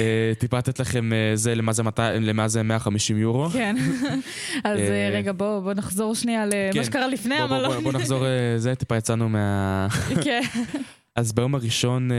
[0.00, 3.48] אה, טיפה לתת לכם אה, זה, למה זה 200 למה זה 150 יורו.
[3.50, 3.76] כן.
[4.64, 4.78] אז
[5.12, 6.84] רגע, בואו בוא נחזור שנייה למה כן.
[6.84, 7.84] שקרה לפני בוא- המלון.
[7.84, 9.88] בוא נחזור, אה, זה, טיפה יצאנו מה...
[10.24, 10.42] כן.
[11.16, 12.10] אז ביום הראשון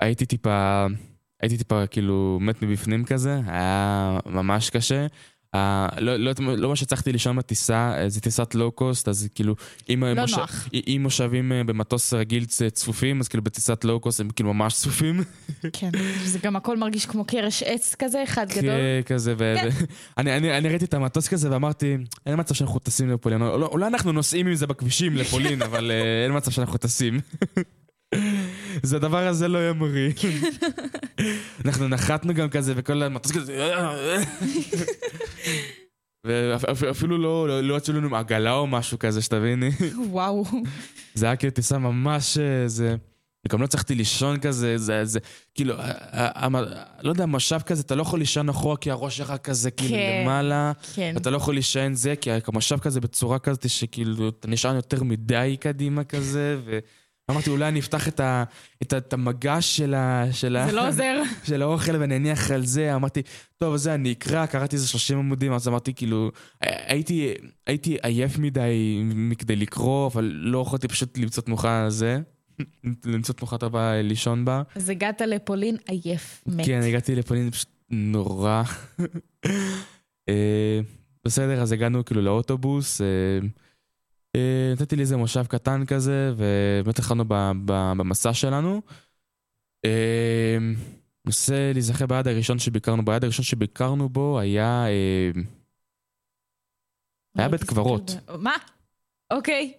[0.00, 0.86] הייתי טיפה,
[1.46, 5.06] הייתי טיפה כאילו מת מבפנים כזה, היה ממש קשה.
[5.54, 9.54] אה, לא, לא, לא מה שהצלחתי לישון בטיסה, אה, זה טיסת לואו-קוסט, אז כאילו,
[9.88, 10.34] אם, לא מוש...
[10.34, 10.68] נוח.
[10.74, 15.20] אם מושבים אה, במטוס רגיל צפופים, אז כאילו בטיסת לואו-קוסט הם כאילו ממש צפופים.
[15.72, 15.90] כן.
[16.24, 18.62] זה גם הכל מרגיש כמו קרש עץ כזה, אחד גדול.
[18.62, 19.54] כן, כזה, ו...
[19.56, 19.68] כן.
[20.18, 23.86] אני, אני, אני ראיתי את המטוס כזה ואמרתי, אין מצב שאנחנו טסים לפולין, לא, אולי
[23.86, 27.20] אנחנו נוסעים עם זה בכבישים לפולין, אבל אה, אין מצב שאנחנו טסים.
[28.82, 30.12] זה הדבר הזה לא ימריא.
[31.64, 33.72] אנחנו נחתנו גם כזה, וכל המטוס כזה...
[36.76, 39.70] ואפילו לא, לא, יצאו לנו עגלה או משהו כזה, שתביני.
[40.10, 40.44] וואו.
[41.14, 42.38] זה היה כאילו טיסה ממש...
[42.38, 42.96] אה, זה...
[43.52, 45.18] גם לא הצלחתי לישון כזה, זה, זה,
[45.54, 49.16] כאילו, ה- ה- ה- לא יודע, משאב כזה, אתה לא יכול לישון אחורה כי הראש
[49.16, 50.20] שלך כזה כאילו כן.
[50.22, 51.14] למעלה, כן.
[51.16, 55.56] אתה לא יכול להישען זה, כי המשאב כזה בצורה כזאת שכאילו, אתה נשען יותר מדי
[55.60, 56.56] קדימה כזה,
[57.28, 58.44] ואמרתי, אולי אני אפתח את, ה,
[58.82, 61.22] את, ה, את המגש של, ה, של, ה, לא עוזר.
[61.44, 63.22] של האוכל ואני אניח על זה, אמרתי,
[63.56, 67.34] טוב, זה, אני אקרא, קראתי איזה 30 עמודים, אז אמרתי, כאילו, הייתי,
[67.66, 72.20] הייתי עייף מדי מכדי לקרוא, אבל לא יכולתי פשוט למצוא תנוחה זה,
[73.04, 74.62] למצוא תנוחה טובה לישון בה.
[74.74, 76.66] אז הגעת לפולין עייף, מת.
[76.66, 78.62] כן, הגעתי לפולין פשוט נורא.
[80.28, 80.80] אה,
[81.24, 83.48] בסדר, אז הגענו כאילו לאוטובוס, אה, אה,
[84.72, 87.24] נתתי לי איזה מושב קטן כזה, ובאמת התחלנו
[87.66, 88.82] במסע שלנו.
[89.84, 90.58] אה,
[91.24, 94.86] ננסה להיזכר ביעד הראשון שביקרנו בו, היעד הראשון שביקרנו בו היה...
[94.86, 95.30] אה,
[97.36, 98.10] היה בית קברות.
[98.38, 98.56] מה?
[99.32, 99.72] אוקיי.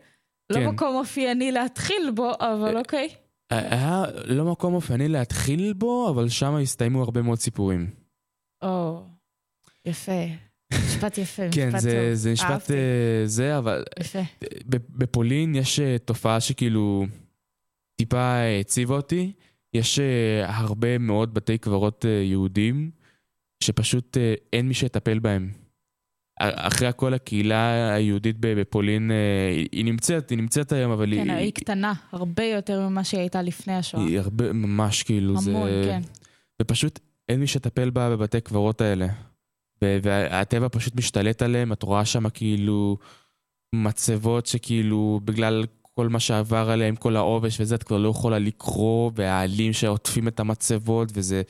[0.53, 0.61] כן.
[0.61, 3.09] לא מקום אופייני להתחיל בו, אבל אוקיי.
[3.49, 7.89] היה לא מקום אופייני להתחיל בו, אבל שם הסתיימו הרבה מאוד סיפורים.
[8.61, 9.03] או,
[9.85, 10.46] יפה.
[10.73, 11.79] משפט יפה, משפט כן, טוב.
[11.79, 12.73] זה, זה משפט אהבתי.
[12.73, 14.19] אה, זה, אבל יפה.
[14.69, 17.05] בפולין יש אה, תופעה שכאילו
[18.01, 19.31] טיפה הציבה אותי.
[19.73, 20.05] יש אה,
[20.57, 22.91] הרבה מאוד בתי קברות אה, יהודים
[23.63, 24.17] שפשוט
[24.53, 25.51] אין מי שיטפל בהם.
[26.39, 29.11] אחרי הכל הקהילה היהודית בפולין,
[29.71, 33.41] היא- נמצאת, היא נמצאת היום, אבל כן, היא, היא קטנה, הרבה יותר ממה שהיא הייתה
[33.41, 34.03] לפני השואה.
[34.05, 35.51] היא הרבה, ממש כאילו, זה...
[35.51, 36.01] המון, כן.
[36.61, 36.99] ופשוט
[37.29, 39.07] אין מי שיטפל בה בבתי קברות האלה.
[39.81, 42.97] והטבע פשוט משתלט עליהם, את רואה שם כאילו
[43.75, 49.11] מצבות שכאילו בגלל כל מה שעבר עליהם, כל העובש וזה, את כבר לא יכולה לקרוא,
[49.15, 51.41] והעלים שעוטפים את המצבות, וזה...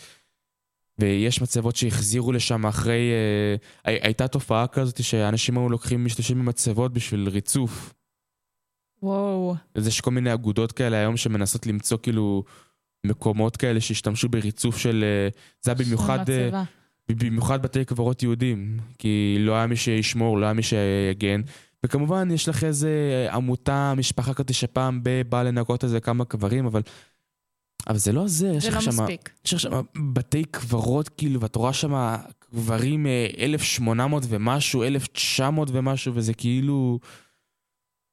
[0.99, 3.11] ויש מצבות שהחזירו לשם אחרי...
[3.11, 3.55] אה,
[3.91, 7.93] הי- הייתה תופעה כזאת שאנשים היו לוקחים, משתמשים במצבות בשביל ריצוף.
[9.03, 9.55] וואו.
[9.75, 12.43] אז יש כל מיני אגודות כאלה היום שמנסות למצוא כאילו
[13.05, 15.03] מקומות כאלה שהשתמשו בריצוף של...
[15.07, 15.29] אה,
[15.61, 16.29] זה היה במיוחד...
[16.29, 16.63] אה, מצבה.
[17.11, 21.41] במיוחד בתי קברות יהודים, כי לא היה מי שישמור, לא היה מי שיגן.
[21.85, 26.81] וכמובן, יש לך איזה עמותה, משפחה כזאת שפעם באה לנקות איזה כמה קברים, אבל...
[27.87, 28.87] אבל זה לא זה, יש זה לך לא.
[28.87, 29.29] מספיק.
[29.45, 29.81] יש לך שם
[30.13, 36.99] בתי קברות, כאילו, ואת רואה שם קברים אה, 1800 ומשהו, 1900 ומשהו, וזה כאילו...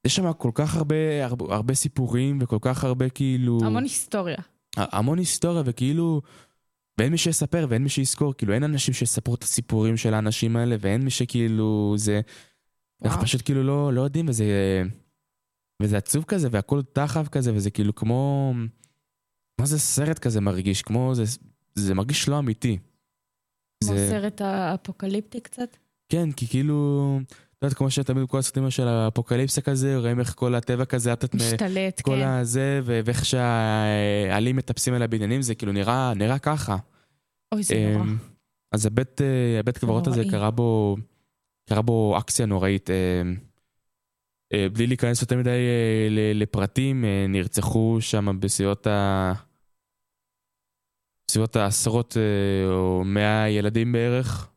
[0.06, 3.58] יש שם כל כך הרבה, הרבה, הרבה סיפורים, וכל כך הרבה כאילו...
[3.64, 4.36] המון היסטוריה.
[4.76, 6.22] המון היסטוריה, וכאילו,
[6.98, 10.76] ואין מי שיספר ואין מי שיזכור, כאילו אין אנשים שיספרו את הסיפורים של האנשים האלה,
[10.80, 12.20] ואין מי שכאילו זה...
[13.02, 13.26] אנחנו וואו.
[13.26, 14.44] פשוט כאילו לא, לא יודעים, וזה...
[15.82, 18.52] וזה עצוב כזה, והכל דחף כזה, וזה כאילו כמו...
[19.56, 21.24] כמו זה סרט כזה מרגיש, כמו זה...
[21.74, 22.78] זה מרגיש לא אמיתי.
[23.84, 24.08] כמו זה...
[24.10, 25.76] סרט האפוקליפטי קצת.
[26.08, 27.20] כן, כי כאילו...
[27.64, 31.34] את יודעת, כמו שתמיד כל הסרטים של האפוקליפסה כזה, רואים איך כל הטבע כזה, את
[31.34, 32.28] משתלט, כל כן.
[32.28, 36.76] הזה, ואיך שהעלים מטפסים על הבניינים, זה כאילו נראה, נראה ככה.
[37.52, 38.04] אוי, זה נורא.
[38.04, 38.16] אמ,
[38.72, 40.22] אז הבית, אה, הבית קברות הזה.
[40.30, 40.96] קרה בו,
[41.68, 42.90] קרה בו אקציה נוראית.
[42.90, 43.36] אמ,
[44.52, 49.32] אה, בלי להיכנס יותר מדי אה, לפרטים, נרצחו שם בסביבות ה...
[51.28, 52.16] בסביבות העשרות
[52.68, 54.50] או מאה ילדים בערך.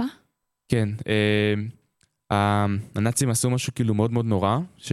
[0.00, 0.06] מה?
[0.68, 0.88] כן.
[2.30, 4.92] הנאצים עשו משהו כאילו מאוד מאוד נורא, ש...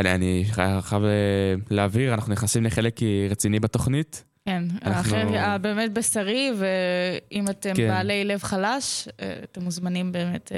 [0.00, 4.24] אני, אני חי- חייב אה, להבהיר, אנחנו נכנסים לחלק רציני בתוכנית.
[4.48, 7.88] כן, אנחנו- האחר אה, באמת בשרי, ואם אתם כן.
[7.88, 10.52] בעלי לב חלש, אה, אתם מוזמנים באמת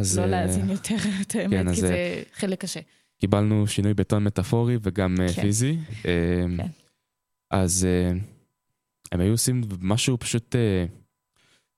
[0.00, 2.80] אז לא להאזין יותר, את כן, האמת, אז, כי זה חלק קשה.
[3.20, 5.42] קיבלנו שינוי בטון מטאפורי וגם כן.
[5.42, 5.76] פיזי.
[6.02, 6.66] כן.
[7.52, 7.86] אז
[9.12, 10.54] הם היו עושים משהו פשוט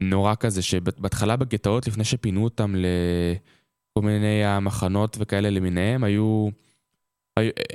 [0.01, 6.49] נורא כזה, שבהתחלה בגטאות, לפני שפינו אותם לכל מיני המחנות וכאלה למיניהם, היו...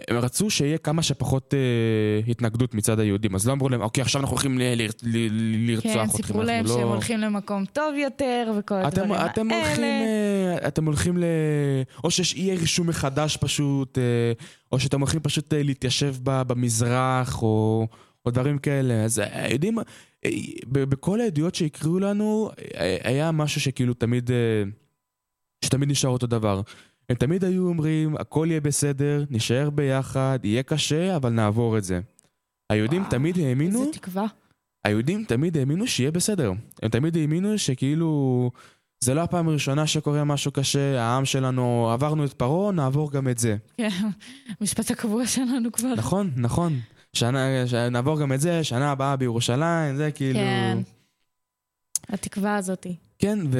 [0.10, 4.22] הם רצו שיהיה כמה שפחות אה, התנגדות מצד היהודים, אז לא אמרו להם, אוקיי, עכשיו
[4.22, 6.18] אנחנו הולכים ל- ל- ל- לרצוח כן, אתכם.
[6.18, 9.66] סיפרו אנחנו להם לא- שהם הולכים למקום טוב יותר, וכל אתם, הדברים אתם האלה.
[9.68, 11.24] הולכים, אה, אתם הולכים ל...
[12.04, 14.04] או שיש אי רישום מחדש פשוט, אה,
[14.72, 17.88] או שאתם הולכים פשוט אה, להתיישב במזרח, או,
[18.26, 19.04] או דברים כאלה.
[19.04, 19.84] אז יודעים, אה,
[20.68, 24.64] בכל העדויות שהקריאו לנו, אה, היה משהו שכאילו תמיד, אה,
[25.66, 26.62] שתמיד נשאר אותו דבר.
[27.10, 32.00] הם תמיד היו אומרים, הכל יהיה בסדר, נישאר ביחד, יהיה קשה, אבל נעבור את זה.
[32.70, 33.80] היהודים וואו, תמיד האמינו...
[33.80, 34.26] איזה תקווה.
[34.86, 36.52] היהודים תמיד האמינו שיהיה בסדר.
[36.82, 38.52] הם תמיד האמינו שכאילו...
[39.04, 43.38] זה לא הפעם הראשונה שקורה משהו קשה, העם שלנו, עברנו את פרעה, נעבור גם את
[43.38, 43.58] זה.
[43.78, 43.90] כן,
[44.60, 45.94] המשפט הקבוע שלנו כבר.
[45.96, 46.80] נכון, נכון.
[47.15, 47.74] שנה, ש...
[47.74, 50.39] נעבור גם את זה, שנה הבאה בירושלים, זה כאילו...
[50.39, 50.78] כן.
[52.10, 52.95] התקווה הזאתי.
[53.19, 53.60] כן, ו...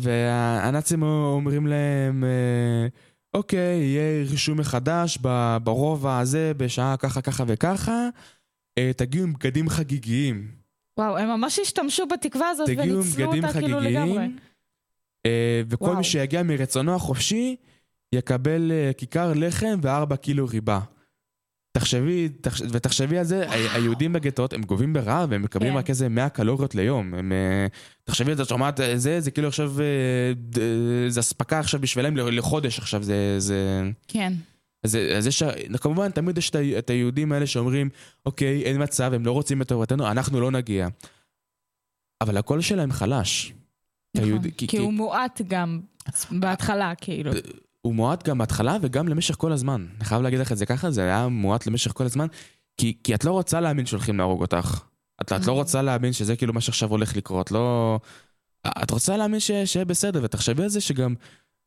[0.00, 2.86] והנאצים אומרים להם, אה,
[3.34, 5.18] אוקיי, יהיה רישום מחדש
[5.62, 8.08] ברובע הזה, בשעה ככה, ככה וככה,
[8.78, 10.48] אה, תגיעו עם בגדים חגיגיים.
[10.98, 14.08] וואו, הם ממש השתמשו בתקווה הזאת תגיעו עם וניצלו בגדים אותה כאילו לגמרי.
[14.08, 14.36] חגיגיים,
[15.26, 15.96] אה, וכל וואו.
[15.96, 17.56] מי שיגיע מרצונו החופשי
[18.14, 20.80] יקבל כיכר לחם וארבע קילו ריבה.
[21.72, 22.62] תחשבי, תחש...
[22.70, 25.78] ותחשבי על זה, היהודים בגטאות הם גובים ברעב, הם מקבלים כן.
[25.78, 27.14] רק איזה 100 קלוריות ליום.
[27.14, 27.66] הם, אה,
[28.04, 30.32] תחשבי על זה, את שומעת אה, זה, זה כאילו עכשיו, אה,
[31.08, 33.34] זה אספקה עכשיו בשבילם לחודש עכשיו, זה...
[33.38, 33.82] זה...
[34.08, 34.32] כן.
[34.84, 35.42] אז, אז יש,
[35.80, 37.88] כמובן, תמיד יש את היהודים האלה שאומרים,
[38.26, 40.88] אוקיי, אין מצב, הם לא רוצים את טובתנו, אנחנו לא נגיע.
[42.20, 43.52] אבל הקול שלהם חלש.
[44.16, 44.28] נכון.
[44.28, 45.80] היהודי- כי כי- הוא מועט גם
[46.30, 47.30] בהתחלה, כאילו.
[47.82, 49.86] הוא מועט גם בהתחלה וגם למשך כל הזמן.
[49.96, 52.26] אני חייב להגיד לך את זה ככה, זה היה מועט למשך כל הזמן,
[52.76, 54.80] כי, כי את לא רוצה להאמין שהולכים להרוג אותך.
[55.20, 57.98] את, את לא רוצה להאמין שזה כאילו מה שעכשיו הולך לקרות, לא...
[58.66, 61.14] את רוצה להאמין ש, שיהיה בסדר, ותחשבי על זה שגם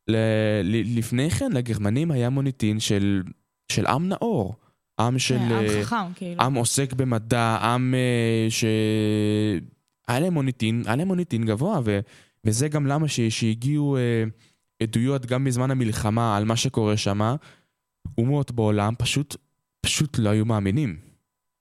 [0.08, 0.16] ל,
[0.64, 3.24] ל, לפני כן לגרמנים היה מוניטין של,
[3.72, 4.56] של עם נאור.
[5.00, 5.38] עם של...
[5.38, 6.42] כן, אה, עם חכם, כאילו.
[6.42, 8.66] עם עוסק במדע, עם אה, ש...
[10.08, 12.00] היה להם מוניטין, היה להם מוניטין גבוה, ו...
[12.46, 13.22] וזה גם למה ש...
[13.22, 14.24] שהגיעו אה,
[14.84, 17.36] עדויות גם בזמן המלחמה על מה שקורה שם.
[18.18, 19.36] אומות בעולם פשוט,
[19.82, 20.98] פשוט לא היו מאמינים.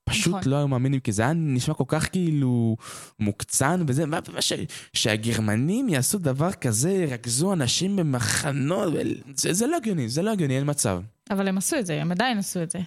[0.05, 0.51] פשוט נכון.
[0.51, 2.77] לא היו מאמינים, כי זה היה נשמע כל כך כאילו
[3.21, 4.53] מוקצן וזה, מה, ש...
[4.93, 8.93] שהגרמנים יעשו דבר כזה, ירכזו אנשים במחנות,
[9.35, 11.03] זה, זה לא הגיוני, זה לא הגיוני, אין מצב.
[11.31, 12.79] אבל הם עשו את זה, הם עדיין עשו את זה.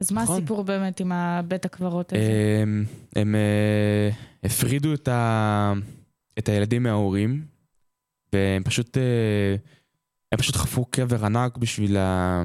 [0.00, 0.36] אז מה נכון.
[0.36, 2.22] הסיפור באמת עם הבית הקברות הזה?
[2.62, 2.84] הם,
[3.16, 4.10] הם אה,
[4.44, 5.72] הפרידו את, ה,
[6.38, 7.42] את הילדים מההורים,
[8.32, 9.56] והם פשוט, אה,
[10.32, 12.42] הם פשוט חפרו קבר ענק בשביל, ה,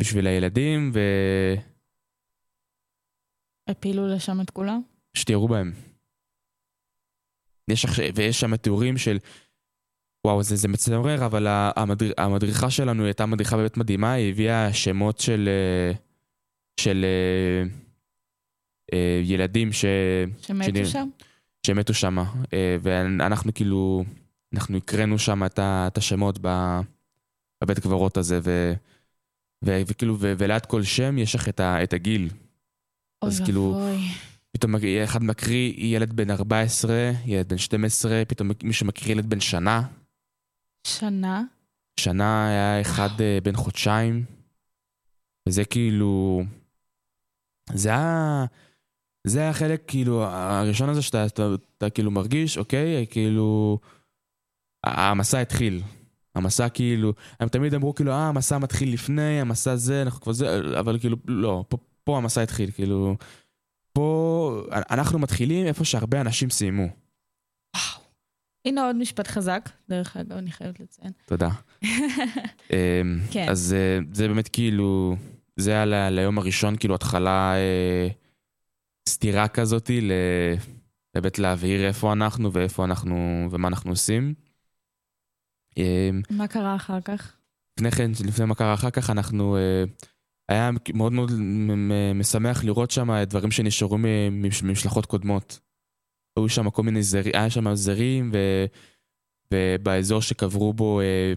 [0.00, 0.92] בשביל הילדים,
[3.68, 4.80] הפילו לשם את כולם?
[5.28, 5.72] ירו בהם.
[7.70, 9.18] יש, ויש שם תיאורים של,
[10.26, 14.72] וואו, זה, זה מצמרר, אבל ה- המדריך, המדריכה שלנו הייתה מדריכה באמת מדהימה, היא הביאה
[14.72, 15.92] שמות של, אה,
[16.80, 17.04] של
[18.92, 19.84] אה, ילדים ש...
[20.42, 21.08] שמתו שנראה- שם?
[21.66, 22.16] שמתו שם,
[22.82, 24.04] ואנחנו כאילו,
[24.54, 28.72] אנחנו הקראנו שם את השמות בבית קברות הזה, ו-
[29.64, 32.28] ו- וכאילו, ו- וליד כל שם יש לך את ה- את הגיל.
[33.24, 33.98] אז אוי כאילו, ואבוי.
[34.52, 34.74] פתאום
[35.04, 39.82] אחד מקריא ילד בן 14, ילד בן 12, פתאום מישהו מקריא ילד בן שנה.
[40.86, 41.42] שנה?
[42.00, 44.24] שנה היה אחד אה, בן חודשיים.
[45.48, 46.42] וזה כאילו...
[47.72, 48.44] זה היה...
[49.26, 53.78] זה היה חלק, כאילו, הראשון הזה שאתה אתה, אתה, כאילו מרגיש, אוקיי, כאילו,
[54.86, 55.82] המסע התחיל.
[56.34, 60.60] המסע כאילו, הם תמיד אמרו כאילו, אה, המסע מתחיל לפני, המסע זה, אנחנו כבר זה,
[60.80, 63.16] אבל כאילו, לא, פה, פה המסע התחיל, כאילו,
[63.92, 66.86] פה אנחנו מתחילים איפה שהרבה אנשים סיימו.
[68.64, 71.12] הנה עוד משפט חזק, דרך אגב, אני חייבת לציין.
[71.26, 71.48] תודה.
[71.82, 71.88] אמ,
[73.30, 73.46] כן.
[73.50, 75.16] אז אה, זה באמת כאילו,
[75.56, 78.08] זה היה ל- ליום הראשון, כאילו התחלה אה,
[79.08, 80.10] סתירה כזאתי,
[81.14, 84.34] באמת להבהיר איפה אנחנו ואיפה אנחנו, ומה אנחנו עושים.
[85.76, 87.36] אמ, מה קרה אחר כך?
[87.78, 89.56] לפני כן, לפני מה קרה אחר כך, אנחנו...
[89.56, 89.84] אה,
[90.48, 91.30] היה מאוד מאוד
[92.14, 93.98] משמח לראות שם דברים שנשארו
[94.62, 95.60] ממשלחות קודמות.
[96.38, 98.38] היו שם כל מיני זרים, היה שם זרים, ו,
[99.54, 101.32] ובאזור שקברו בו, אה,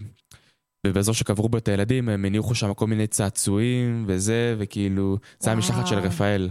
[0.86, 5.58] ובאזור שקברו בו את הילדים, הם הניחו שם כל מיני צעצועים וזה, וכאילו, זה היה
[5.58, 5.98] משלחת של.
[5.98, 6.48] רפאל.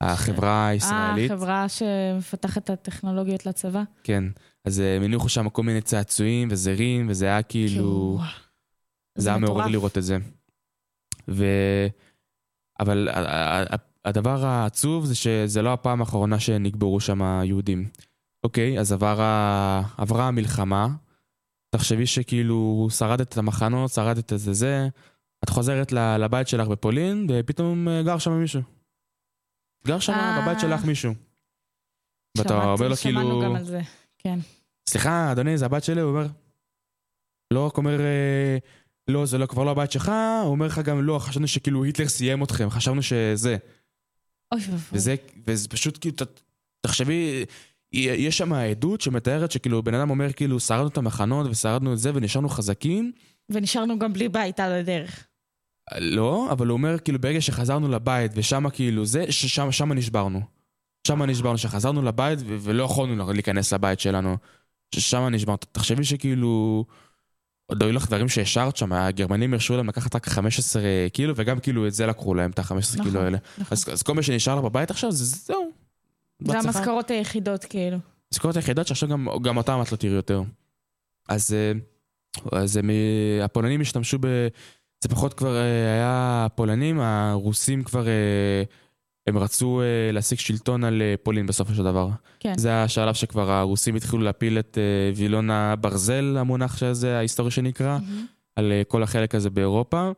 [0.00, 1.30] החברה הישראלית.
[1.30, 3.82] אה, חברה שמפתחת את הטכנולוגיות לצבא?
[4.04, 4.24] כן.
[4.64, 8.18] אז אה, הם הניחו שם כל מיני צעצועים וזרים, וזה היה כאילו...
[9.14, 9.66] זה היה מעורר.
[9.66, 10.16] לראות את זה.
[11.28, 11.44] ו...
[12.80, 17.88] אבל ה- ה- ה- הדבר העצוב זה שזה לא הפעם האחרונה שנקברו שם יהודים.
[18.44, 19.82] אוקיי, אז עבר ה...
[19.98, 20.88] עברה המלחמה,
[21.70, 24.88] תחשבי שכאילו שרדת את המחנות, שרדת את זה זה,
[25.44, 28.62] את חוזרת לבית שלך בפולין, ופתאום אה, גר שם מישהו.
[29.86, 30.42] גר שם אה.
[30.42, 31.12] בבית שלך מישהו.
[32.38, 33.42] ואתה אומר לו שמענו כאילו...
[33.44, 33.80] גם על זה,
[34.22, 34.38] כן.
[34.88, 36.00] סליחה, אדוני, זה הבת שלי?
[36.00, 36.26] הוא אומר,
[37.52, 38.58] לא רק אומר, אה,
[39.08, 40.08] לא, זה לא, כבר לא הבית שלך,
[40.42, 43.56] הוא אומר לך גם, לא, חשבנו שכאילו היטלר סיים אתכם, חשבנו שזה.
[44.52, 44.78] אוי ואבוי.
[44.92, 45.14] וזה,
[45.46, 46.40] וזה פשוט כאילו, ת-
[46.80, 47.44] תחשבי,
[47.92, 52.10] יש שם עדות שמתארת שכאילו בן אדם אומר כאילו, שרדנו את המחנות ושרדנו את זה
[52.14, 53.12] ונשארנו חזקים.
[53.48, 55.26] ונשארנו גם בלי בית על הדרך.
[55.98, 60.40] לא, אבל הוא אומר כאילו ברגע שחזרנו לבית ושם כאילו זה, ששם נשברנו.
[61.06, 64.36] שם נשברנו, שחזרנו לבית ולא יכולנו להיכנס לבית שלנו.
[64.94, 65.58] ששם נשברנו.
[65.72, 66.84] תחשבי שכאילו...
[67.66, 70.82] עוד היו לך דברים שהשארת שם, הגרמנים הרשו להם לקחת רק 15
[71.12, 73.38] קילו, וגם כאילו את זה לקחו להם, את ה-15 נכון, קילו האלה.
[73.58, 73.66] נכון.
[73.70, 75.70] אז, אז כל מה שנשאר לה בבית עכשיו, זה זהו.
[76.40, 76.58] זה.
[76.58, 77.98] המשכורות היחידות, כאילו.
[78.32, 80.42] המשכורות היחידות שעכשיו גם, גם אותם את לא תראי יותר.
[81.28, 81.72] אז, אה,
[82.52, 84.26] אז הם, אה, הפולנים השתמשו ב...
[85.02, 88.06] זה פחות כבר אה, היה הפולנים, הרוסים כבר...
[89.26, 92.08] הם רצו אה, להשיג שלטון על אה, פולין בסופו של דבר.
[92.40, 92.58] כן.
[92.58, 98.26] זה השלב שכבר הרוסים התחילו להפיל את אה, וילון הברזל, המונח שזה, ההיסטורי שנקרא, מהמם.
[98.56, 100.10] על אה, כל החלק הזה באירופה.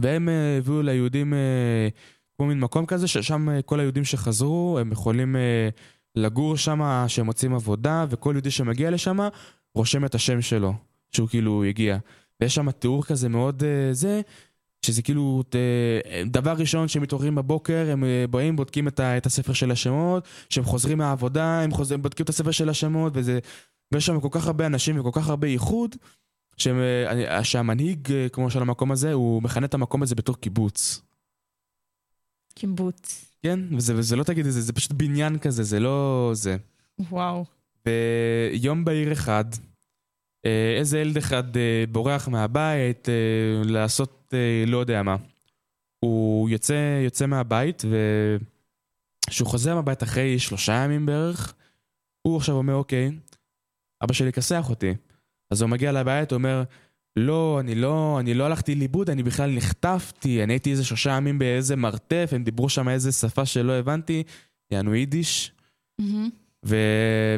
[0.00, 1.88] והם אה, הביאו ליהודים אה,
[2.36, 5.68] כמו מין מקום כזה, ששם אה, כל היהודים שחזרו, הם יכולים אה,
[6.16, 9.18] לגור שם, שהם מוצאים עבודה, וכל יהודי שמגיע לשם
[9.74, 10.74] רושם את השם שלו,
[11.12, 11.98] שהוא כאילו הגיע.
[12.40, 14.20] ויש שם תיאור כזה מאוד אה, זה,
[14.84, 15.42] שזה כאילו
[16.26, 20.28] דבר ראשון שהם מתעוררים בבוקר, הם אה, באים, בודקים את, ה, את הספר של השמות,
[20.48, 23.38] כשהם חוזרים מהעבודה, הם, חוזרים, בודקים את הספר של השמות, וזה,
[23.92, 25.96] ויש שם כל כך הרבה אנשים וכל כך הרבה ייחוד,
[26.56, 31.02] שהם, אה, שהמנהיג, אה, כמו של המקום הזה, הוא מכנה את המקום הזה בתור קיבוץ.
[32.54, 33.24] קיבוץ.
[33.42, 33.60] כן?
[33.76, 36.56] וזה, וזה לא תגיד את זה, זה פשוט בניין כזה, זה לא זה.
[37.10, 37.44] וואו.
[37.86, 39.44] ויום בהיר אחד,
[40.78, 41.44] איזה ילד אחד
[41.92, 43.62] בורח מהבית אה,
[44.34, 45.16] לעשות אה, לא יודע מה.
[46.00, 47.82] הוא יוצא, יוצא מהבית,
[49.26, 51.54] וכשהוא חוזר מהבית אחרי שלושה ימים בערך,
[52.22, 53.10] הוא עכשיו אומר, אוקיי,
[54.04, 54.94] אבא שלי כסח אותי.
[55.50, 56.62] אז הוא מגיע לבית, הוא אומר,
[57.16, 61.38] לא, אני לא, אני לא הלכתי לאיבוד, אני בכלל נחטפתי, אני הייתי איזה שלושה ימים
[61.38, 64.22] באיזה מרתף, הם דיברו שם איזה שפה שלא הבנתי,
[64.70, 65.52] יענו יידיש.
[65.98, 66.30] מהמם.
[66.66, 66.76] ו...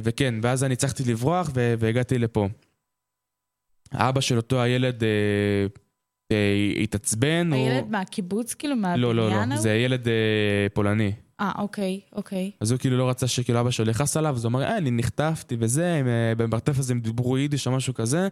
[0.03, 1.51] וכן, ואז אני הצלחתי לברוח.
[1.55, 2.49] והגעתי לפה.
[3.93, 5.67] האבא של אותו הילד אה,
[6.83, 7.53] התעצבן.
[7.53, 7.91] הילד הוא...
[7.91, 9.57] מהקיבוץ, כאילו, לא, מהבניין לא, לא, ההוא?
[9.57, 11.13] זה ילד אה, פולני.
[11.41, 12.51] אה, אוקיי, אוקיי.
[12.61, 14.91] אז הוא כאילו לא רצה שכאילו אבא שלו יכעס עליו, אז הוא אמר, אה, אני
[14.91, 18.29] נחטפתי וזה, הם, אה, במרתף הזה הם דיברו יידיש או משהו כזה.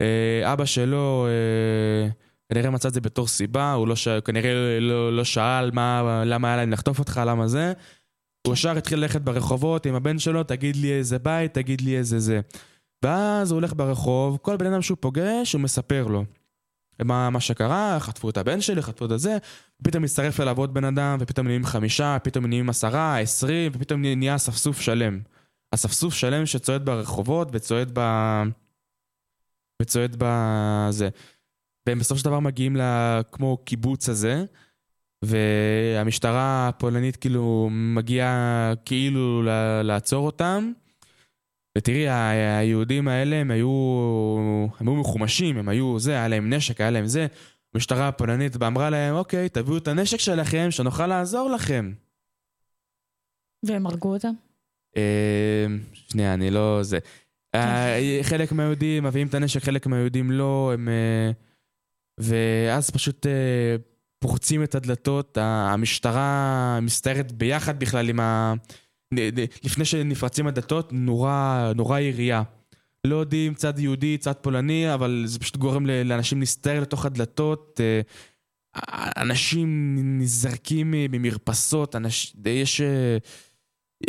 [0.00, 2.10] אה, אבא שלו אה,
[2.48, 4.08] כנראה מצא את זה בתור סיבה, הוא לא ש...
[4.08, 7.72] כנראה לא, לא שאל מה, למה היה להם לחטוף אותך, למה זה.
[8.46, 12.18] הוא ישר התחיל ללכת ברחובות עם הבן שלו, תגיד לי איזה בית, תגיד לי איזה
[12.18, 12.40] זה.
[13.04, 16.24] ואז הוא הולך ברחוב, כל בן אדם שהוא פוגש, הוא מספר לו.
[17.04, 19.38] מה, מה שקרה, חטפו את הבן שלי, חטפו את זה,
[19.84, 24.36] פתאום מצטרף אליו עוד בן אדם, ופתאום נהיים חמישה, פתאום נהיים עשרה, עשרים, ופתאום נהיה
[24.36, 25.20] אספסוף שלם.
[25.74, 28.00] אספסוף שלם שצועד ברחובות וצועד ב...
[29.82, 31.08] וצועד בזה.
[31.86, 34.44] והם בסופו של דבר מגיעים לכמו קיבוץ הזה,
[35.24, 39.42] והמשטרה הפולנית כאילו מגיעה כאילו
[39.84, 40.72] לעצור אותם.
[41.78, 43.70] ותראי, היהודים האלה הם היו,
[44.80, 47.26] הם היו מחומשים, הם היו זה, היה להם נשק, היה להם זה.
[47.74, 51.92] המשטרה הפולנית ואמרה להם, אוקיי, תביאו את הנשק שלכם, שנוכל לעזור לכם.
[53.62, 54.32] והם הרגו אותם?
[54.96, 56.82] אה, שנייה, אני לא...
[56.82, 56.98] זה...
[57.54, 60.88] אה, חלק מהיהודים מביאים את הנשק, חלק מהיהודים לא, הם...
[60.88, 61.30] אה,
[62.18, 63.76] ואז פשוט אה,
[64.18, 68.54] פורצים את הדלתות, המשטרה מסתערת ביחד בכלל עם ה...
[69.64, 72.42] לפני שנפרצים הדלתות, נורה, נורה ירייה.
[73.06, 77.80] לא יודעים צד יהודי, צד פולני, אבל זה פשוט גורם לאנשים להסתער לתוך הדלתות.
[77.80, 78.00] אה,
[79.16, 82.36] אנשים נזרקים ממרפסות, אנש...
[82.44, 82.80] יש...
[82.80, 83.18] אה,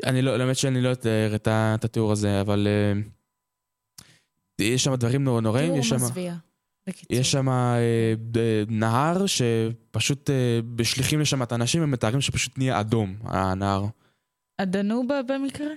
[0.05, 3.01] אני לא, האמת שאני לא אתאר את התיאור הזה, אבל אה,
[4.61, 5.95] יש שם דברים נור, נוראים, תיאור יש שם...
[5.95, 6.35] מזוויע.
[6.87, 7.17] בקיצור.
[7.17, 7.83] יש שם אה,
[8.67, 13.85] נהר שפשוט אה, בשליחים לשם את האנשים, הם מתארים שפשוט נהיה אדום, הנהר.
[14.61, 15.67] הדנובה במקרה?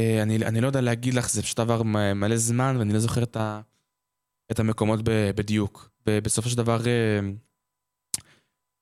[0.00, 1.82] אה, אני, אני לא יודע להגיד לך, זה פשוט עבר
[2.14, 3.60] מלא זמן ואני לא זוכר את, ה,
[4.50, 5.90] את המקומות ב, בדיוק.
[6.06, 7.20] ובסופו של דבר, אה,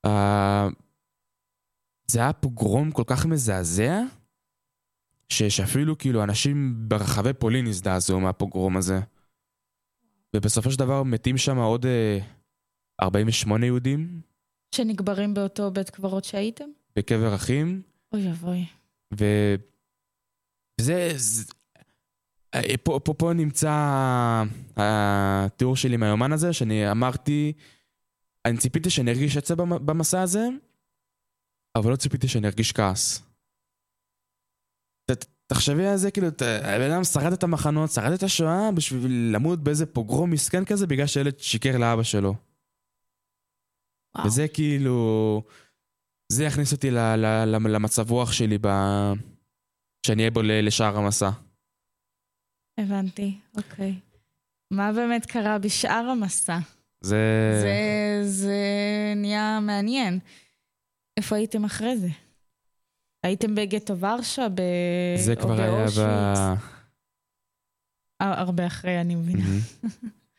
[0.07, 0.69] אה,
[2.11, 4.01] זה היה פוגרום כל כך מזעזע,
[5.29, 9.01] ש, שאפילו כאילו אנשים ברחבי פולין הזדעזעו מהפוגרום הזה.
[10.37, 12.19] ובסופו של דבר מתים שם עוד אה,
[13.03, 14.21] 48 יהודים
[14.75, 16.69] שנקברים באותו בית קברות שהייתם?
[16.97, 17.83] בקבר אחים,
[18.13, 18.78] אוי אבוי.
[19.21, 19.25] ו...
[20.81, 21.09] וזה...
[21.17, 21.53] זה...
[22.55, 23.73] אה, פה, פה, פה נמצא
[24.77, 27.53] התיאור שלי מהיומן הזה, שאני אמרתי,
[28.47, 30.49] אני ציפיתי שאני ארגיש במ- במסע הזה,
[31.77, 33.23] אבל לא ציפיתי שאני ארגיש כעס.
[35.11, 36.27] ת- תחשבי על זה, כאילו,
[36.63, 41.07] הבן אדם שרד את המחנות, שרד את השואה בשביל למות באיזה פוגרום מסכן כזה בגלל
[41.07, 42.35] שילד שיקר לאבא שלו.
[44.15, 44.27] וואו.
[44.27, 45.43] וזה כאילו...
[46.33, 48.67] זה יכניס אותי ל- ל- ל- למצב רוח שלי ב...
[50.07, 51.31] שאני אהיה בו ל- לשאר המסע.
[52.81, 53.95] הבנתי, אוקיי.
[54.71, 56.59] מה באמת קרה בשאר המסע?
[57.01, 57.17] זה...
[57.61, 58.57] זה, זה
[59.17, 60.19] נהיה מעניין.
[61.17, 62.09] איפה הייתם אחרי זה?
[63.23, 64.49] הייתם בגטו ורשה?
[64.49, 64.61] ב...
[65.17, 66.01] זה כבר היה ב...
[68.21, 69.45] אה, הרבה אחרי, אני מבינה.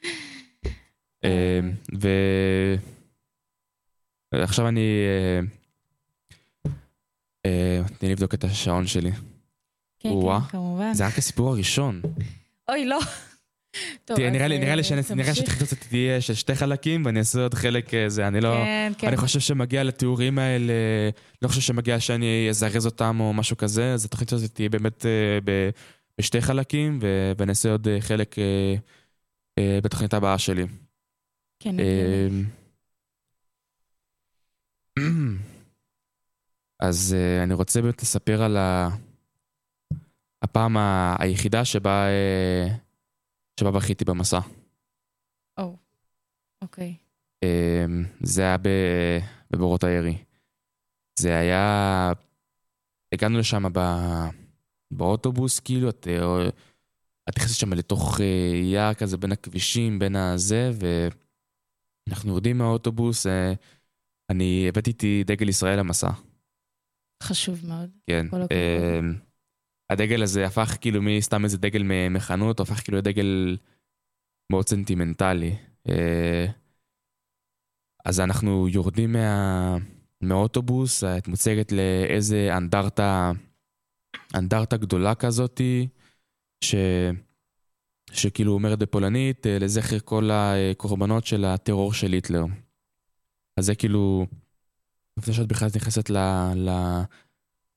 [1.23, 1.59] אה,
[2.01, 2.07] ו...
[4.33, 4.81] עכשיו אני...
[7.45, 9.11] אה, תני לי לבדוק את השעון שלי.
[9.11, 10.09] כן.
[10.09, 10.09] כן,
[10.49, 10.93] כמובן.
[10.93, 12.01] זה רק הסיפור הראשון.
[12.69, 12.99] אוי, לא.
[14.05, 15.35] טוב, תראה, נראה לי אה, תמשיך.
[15.35, 18.53] שהתחתות תהיה של שתי חלקים ואני אעשה עוד חלק אה, זה, אני לא...
[18.53, 19.07] כן, כן.
[19.07, 20.73] אני חושב שמגיע לתיאורים האלה,
[21.41, 25.05] לא חושב שמגיע שאני אזרז אותם או משהו כזה, אז התוכנית הזאת תהיה באמת
[26.17, 28.35] בשתי חלקים, ו- ונעשה עוד חלק
[29.83, 30.65] בתוכנית הבאה שלי.
[31.59, 31.75] כן,
[36.80, 38.89] אז אה, אני רוצה באמת לספר על ה-
[40.41, 42.67] הפעם ה- היחידה שבה אה,
[43.59, 44.39] שבה בכיתי במסע.
[45.59, 45.75] או,
[46.61, 46.95] אוקיי.
[47.43, 48.57] אמ, זה היה
[49.51, 50.17] בבורות הירי.
[51.19, 52.11] זה היה...
[53.13, 54.30] הגענו לשם ב-
[54.91, 56.49] באוטובוס, כאילו, את אה,
[57.30, 58.19] את נכנסת שם לתוך
[58.63, 60.71] יער כזה בין הכבישים, בין הזה,
[62.07, 63.27] ואנחנו יורדים מהאוטובוס,
[64.30, 66.09] אני הבאתי איתי דגל ישראל למסע,
[67.24, 67.89] חשוב מאוד.
[68.09, 68.26] כן.
[68.32, 69.13] אמ,
[69.89, 73.57] הדגל הזה הפך כאילו מסתם איזה דגל מחנות, הוא הפך כאילו לדגל
[74.51, 75.55] מאוד סנטימנטלי.
[75.89, 76.45] אה,
[78.05, 79.78] אז אנחנו יורדים מה...
[80.22, 83.32] מהאוטובוס, את מוצגת לאיזה אנדרטה,
[84.36, 85.88] אנדרטה גדולה כזאתי,
[86.63, 86.76] ש...
[88.11, 92.45] שכאילו אומרת בפולנית, אה, לזכר כל הקורבנות של הטרור של היטלר.
[93.57, 94.26] אז זה כאילו,
[95.20, 96.17] לפני שאת בכלל נכנסת ל...
[96.55, 96.70] ל...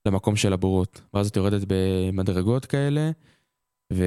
[0.06, 1.00] למקום של הבורות.
[1.14, 3.10] ואז את יורדת במדרגות כאלה,
[3.92, 4.04] ו...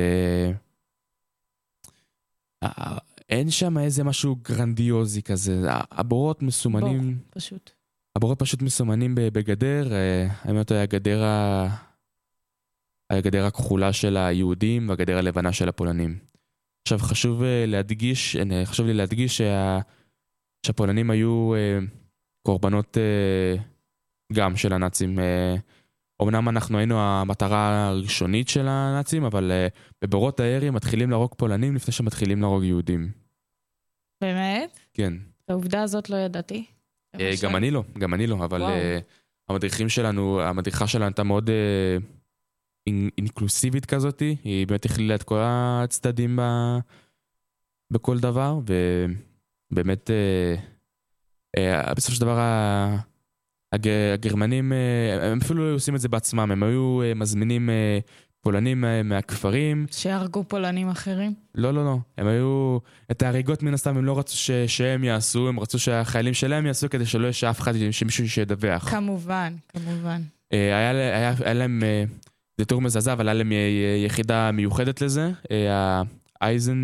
[2.65, 2.97] ה-
[3.29, 5.61] אין שם איזה משהו גרנדיוזי כזה.
[5.91, 7.71] הבורות מסומנים, פשוט.
[8.15, 11.67] הבורות פשוט מסומנים בגדר, אה, האמת היא הגדר ה...
[13.09, 16.19] הגדר הכחולה של היהודים והגדר הלבנה של הפולנים.
[16.88, 19.79] עכשיו חשוב אה, להדגיש, אה, חשוב לי להדגיש שה...
[20.65, 21.79] שהפולנים היו אה,
[22.45, 23.55] קורבנות אה,
[24.33, 25.19] גם של הנאצים.
[25.19, 25.55] אה,
[26.21, 29.67] אמנם אנחנו היינו המטרה הראשונית של הנאצים, אבל אה,
[30.01, 33.11] בבורות הירי מתחילים להרוג פולנים לפני שמתחילים להרוג יהודים.
[34.21, 34.79] באמת?
[34.93, 35.13] כן.
[35.45, 36.65] את העובדה הזאת לא ידעתי.
[37.19, 37.31] אה.
[37.43, 38.61] גם אני לא, גם אני לא, אבל.
[38.61, 38.99] אה,
[39.49, 41.97] המדריכים שלנו, המדריכה שלנו הייתה מאוד אה,
[42.89, 46.77] אינ- אינקלוסיבית כזאת, היא באמת הכלילה את כל הצדדים ב-
[47.91, 48.59] בכל דבר,
[49.71, 50.55] ובאמת אה,
[51.95, 52.39] בסופו של דבר
[53.73, 57.69] הג- הגרמנים, אה, הם אפילו לא היו עושים את זה בעצמם, הם היו אה, מזמינים
[57.69, 57.99] אה,
[58.41, 59.85] פולנים אה, מהכפרים.
[59.91, 61.33] שהרגו פולנים אחרים?
[61.55, 61.97] לא, לא, לא.
[62.17, 62.77] הם היו...
[63.11, 64.51] את ההריגות מן הסתם הם לא רצו ש...
[64.51, 68.89] שהם יעשו, הם רצו שהחיילים שלהם יעשו כדי שלא יהיה שאף אחד, שמישהו שידווח.
[68.89, 70.21] כמובן, כמובן.
[70.53, 72.03] אה, היה, היה, היה להם, אה,
[72.57, 73.57] זה תיאור מזעזע, אבל היה להם אה,
[74.05, 75.31] יחידה מיוחדת לזה,
[76.41, 76.83] ה Eisen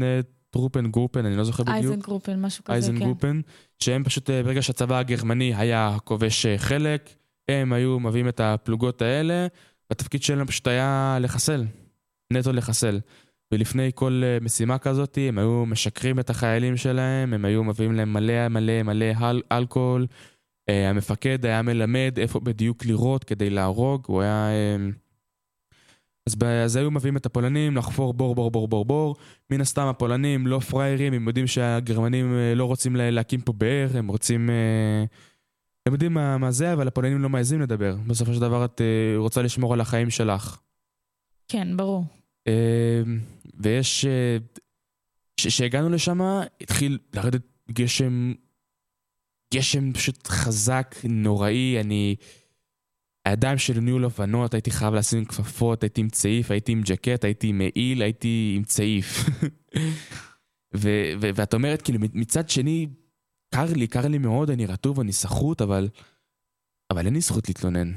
[0.49, 1.78] Truppen Gruppen, אני לא זוכר בדיוק.
[1.78, 3.05] Eisen Gruppen, משהו כזה, Eisen כן.
[3.06, 3.41] Gruppen,
[3.84, 7.10] שהם פשוט, ברגע שהצבא הגרמני היה כובש חלק,
[7.50, 9.48] הם היו מביאים את הפלוגות האלה,
[9.90, 11.66] והתפקיד שלהם פשוט היה לחסל,
[12.34, 13.00] נטו לחסל.
[13.54, 18.48] ולפני כל משימה כזאת, הם היו משקרים את החיילים שלהם, הם היו מביאים להם מלא
[18.48, 20.08] מלא מלא אל- אלכוהול.
[20.70, 24.48] המפקד היה מלמד איפה בדיוק לירות כדי להרוג, הוא היה...
[26.30, 29.15] אז, ב- אז היו מביאים את הפולנים לחפור בור בור בור בור בור.
[29.49, 33.88] מן הסתם הפולנים לא פראיירים, הם יודעים שהגרמנים uh, לא רוצים לה- להקים פה באר,
[33.93, 34.49] הם רוצים...
[34.49, 35.07] Uh,
[35.86, 37.95] הם יודעים מה, מה זה, אבל הפולנים לא מעזים לדבר.
[38.07, 40.59] בסופו של דבר את uh, רוצה לשמור על החיים שלך.
[41.47, 42.05] כן, ברור.
[43.59, 44.05] ויש...
[45.38, 46.22] כשהגענו לשם,
[46.61, 47.41] התחיל לרדת
[47.72, 48.34] גשם
[49.53, 52.15] גשם פשוט חזק, נוראי, אני...
[53.26, 57.47] הידיים שלי נהיו לבנות, הייתי חייב לשים כפפות, הייתי עם צעיף, הייתי עם ג'קט, הייתי
[57.47, 59.05] עם מעיל, הייתי עם צעיף.
[60.82, 62.88] ו- ו- ואת אומרת, כאילו, מצד שני,
[63.55, 65.89] קר לי, קר לי מאוד, אני רטוב, אני סחוט, אבל...
[66.91, 67.91] אבל אין לי זכות להתלונן.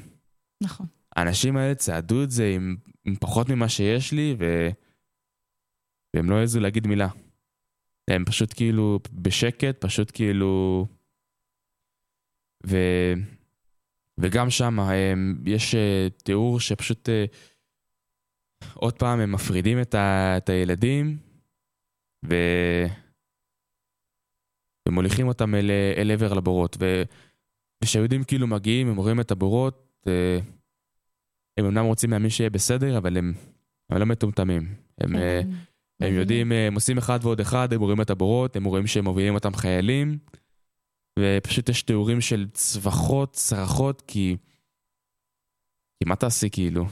[0.62, 0.86] נכון.
[1.16, 4.68] האנשים האלה צעדו את זה עם, עם פחות ממה שיש לי, ו...
[6.14, 7.08] והם לא העזו להגיד מילה.
[8.10, 10.86] הם פשוט כאילו בשקט, פשוט כאילו...
[12.66, 12.76] ו...
[14.18, 14.78] וגם שם
[15.46, 17.24] יש אה, תיאור שפשוט אה,
[18.74, 20.34] עוד פעם הם מפרידים את, ה...
[20.36, 21.16] את הילדים
[22.28, 22.34] ו...
[24.88, 26.76] ומוליכים אותם אל, אל עבר לבורות.
[26.80, 27.02] ו...
[27.82, 30.38] וכשהיהודים כאילו מגיעים, הם רואים את הבורות, אה,
[31.56, 33.32] הם אמנם רוצים להאמין שיהיה בסדר, אבל הם,
[33.90, 34.74] הם לא מטומטמים.
[35.00, 35.16] הם.
[36.00, 39.34] הם יודעים, הם עושים אחד ועוד אחד, הם רואים את הבורות, הם רואים שהם מובילים
[39.34, 40.18] אותם חיילים.
[41.18, 44.36] ופשוט יש תיאורים של צווחות, צרחות, כי...
[45.98, 46.86] כי מה תעשי כאילו?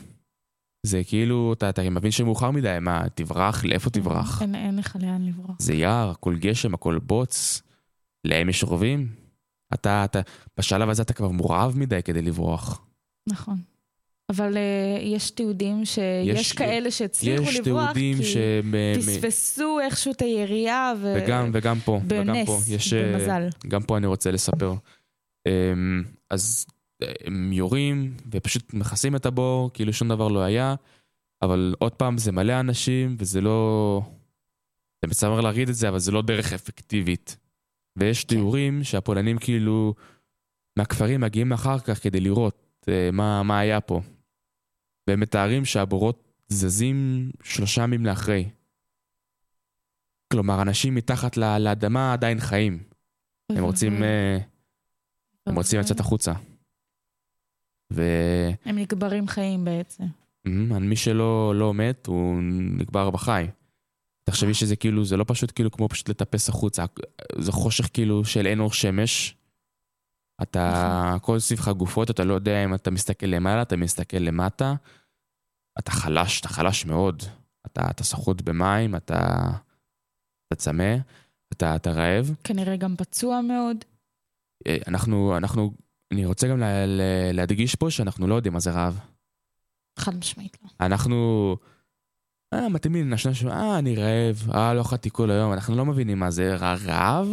[0.87, 3.65] זה כאילו, אתה, אתה מבין שמאוחר מדי, מה, תברח?
[3.65, 4.43] לאיפה תברח?
[4.43, 5.57] אין, אין לך לאן לברוח.
[5.59, 7.63] זה יער, הכל גשם, הכל בוץ,
[8.25, 9.15] להם יש רובים.
[9.75, 10.21] אתה, אתה,
[10.59, 12.85] בשלב הזה אתה כבר מורעב מדי כדי לברוח.
[13.29, 13.57] נכון.
[14.37, 18.37] אבל uh, יש תיעודים שיש יש- כאלה שהצליחו יש לברוח, כי ש...
[18.65, 21.15] מ- מ- פספסו איכשהו את הירייה, ו...
[21.17, 22.93] וגם, וגם פה, וגם בנס, פה, יש...
[22.93, 23.49] אה, במזל.
[23.69, 24.75] גם פה אני רוצה לספר.
[25.49, 26.67] אמ, אז
[27.03, 30.75] אה, הם יורים ופשוט מכסים את הבור, כאילו שום דבר לא היה,
[31.43, 34.03] אבל עוד פעם, זה מלא אנשים וזה לא...
[35.05, 37.37] זה מצמר להגיד את זה, אבל זה לא דרך אפקטיבית.
[37.97, 39.95] ויש תיאורים שהפולנים כאילו
[40.79, 44.01] מהכפרים מגיעים אחר כך כדי לראות אה, מה, מה היה פה.
[45.07, 48.49] והם מתארים שהבורות זזים שלושה ימים לאחרי.
[50.33, 52.83] כלומר, אנשים מתחת לאדמה עדיין חיים.
[53.51, 54.39] הם רוצים, אה,
[55.47, 56.33] הם רוצים לצאת החוצה.
[57.93, 58.03] ו...
[58.65, 60.05] הם נקברים חיים בעצם.
[60.47, 62.43] Mhm, מי שלא לא מת, הוא
[62.79, 63.47] נקבר בחי.
[64.25, 66.85] תחשבי שזה כאילו, זה לא פשוט כאילו כמו פשוט לטפס החוצה,
[67.39, 69.37] זה חושך כאילו של אין אור שמש.
[70.43, 70.69] אתה,
[71.17, 74.75] הכל סביבך גופות, אתה לא יודע אם אתה מסתכל למעלה, אתה מסתכל למטה.
[75.79, 77.23] אתה חלש, אתה חלש מאוד.
[77.67, 79.21] אתה, אתה סחוט במים, אתה,
[80.47, 80.95] אתה צמא,
[81.53, 82.35] אתה, אתה רעב.
[82.45, 83.77] כנראה גם פצוע מאוד.
[84.67, 85.73] אה, אנחנו, אנחנו,
[86.13, 88.99] אני רוצה גם לה, לה, להדגיש פה שאנחנו לא יודעים מה זה רעב.
[89.99, 90.69] חד משמעית לא.
[90.81, 91.57] אנחנו...
[92.55, 96.31] אה, מתאימים לנשנש, אה, אני רעב, אה, לא אכלתי כל היום, אנחנו לא מבינים מה
[96.31, 97.29] זה רע- רעב.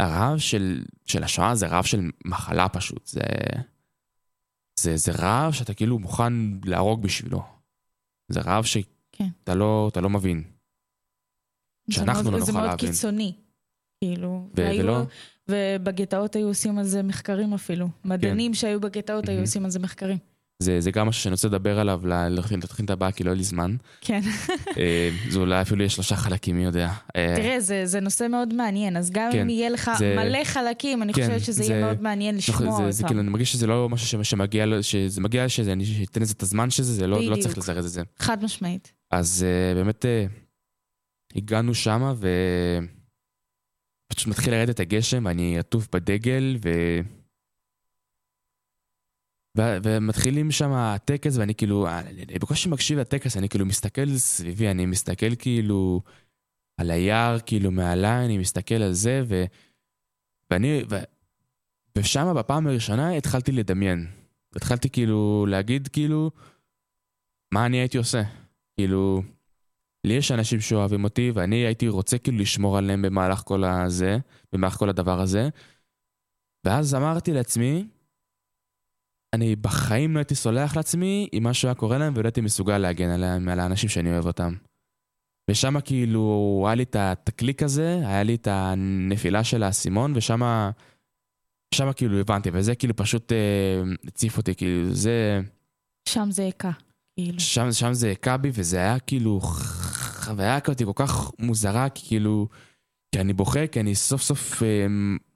[0.00, 3.20] הרעב של, של השואה זה רעב של מחלה פשוט, זה...
[4.80, 6.32] זה, זה רעב שאתה כאילו מוכן
[6.64, 7.42] להרוג בשבילו.
[8.28, 9.28] זה רעב שאתה כן.
[9.54, 10.42] לא, אתה לא מבין.
[11.88, 12.90] זה שאנחנו מאוד- לא זה נוכל מאוד להבין.
[12.90, 13.34] קיצוני.
[14.04, 15.02] כאילו, ו- והיו- ולא?
[15.48, 17.88] ובגטאות היו עושים על זה מחקרים אפילו.
[18.04, 19.44] מדענים שהיו בגטאות היו מהמם.
[19.46, 20.18] עושים על זה מחקרים.
[20.62, 23.36] זה, זה גם משהו שאני רוצה לדבר עליו, לה- להתחיל את הבאה, כי לא היה
[23.36, 23.76] לי זמן.
[24.00, 24.20] כן.
[24.78, 26.92] אה, זה אולי אפילו יהיה שלושה חלקים, מי יודע.
[27.16, 30.44] אה, תראה, זה, זה נושא מאוד מעניין, אז גם כן, אם יהיה לך זה- מלא
[30.44, 32.90] חלקים, אני כן, חושבת שזה זה- יהיה מאוד מעניין נכון, לשמוע זה, אותם.
[32.92, 36.42] זה כאילו, אני מרגיש שזה לא משהו שמגיע, שזה מגיע, שזה, אני אתן לזה את
[36.42, 37.36] הזמן שזה, זה לא, לא.
[37.36, 38.02] צריך לזרז את זה.
[38.18, 38.92] חד משמעית.
[39.10, 40.08] אז uh, באמת uh,
[41.36, 42.12] הגענו שמה,
[44.12, 46.68] ופשוט מתחיל לרדת הגשם, ואני עטוף בדגל, ו...
[49.58, 54.86] ו- ומתחילים שם הטקס, ואני כאילו, אני בקושי מקשיב לטקס, אני כאילו מסתכל סביבי, אני
[54.86, 56.02] מסתכל כאילו
[56.80, 59.44] על היער, כאילו מעליי, אני מסתכל על זה, ו...
[60.50, 60.96] ואני, ו...
[61.98, 64.06] ושם בפעם הראשונה התחלתי לדמיין.
[64.56, 66.30] התחלתי כאילו להגיד כאילו,
[67.54, 68.22] מה אני הייתי עושה?
[68.76, 69.22] כאילו,
[70.06, 74.18] לי יש אנשים שאוהבים אותי, ואני הייתי רוצה כאילו לשמור עליהם במהלך כל הזה,
[74.52, 75.48] במהלך כל הדבר הזה.
[76.64, 77.88] ואז אמרתי לעצמי,
[79.34, 83.10] אני בחיים לא הייתי סולח לעצמי אם משהו היה קורה להם ולא הייתי מסוגל להגן
[83.10, 84.54] עליהם, על האנשים שאני אוהב אותם.
[85.50, 86.96] ושם כאילו היה לי את
[87.28, 90.70] הקליק הזה, היה לי את הנפילה של האסימון, ושם
[91.74, 95.40] שם כאילו הבנתי, וזה כאילו פשוט אה, הציף אותי, כאילו זה...
[96.08, 96.70] שם זה היכה,
[97.16, 97.40] כאילו.
[97.40, 102.48] שם, שם זה היכה בי, וזה היה כאילו חוויה כזאת כל כך מוזרה, כאילו...
[103.14, 104.86] כי אני בוכה, כי אני סוף סוף אה,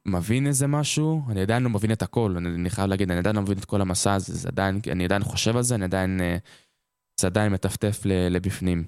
[0.07, 3.37] מבין איזה משהו, אני עדיין לא מבין את הכל, אני, אני חייב להגיד, אני עדיין
[3.37, 6.21] לא מבין את כל המסע הזה, זה עדיין, אני עדיין חושב על זה, אני עדיין,
[6.21, 6.37] אה,
[7.21, 8.85] זה עדיין מטפטף לבפנים.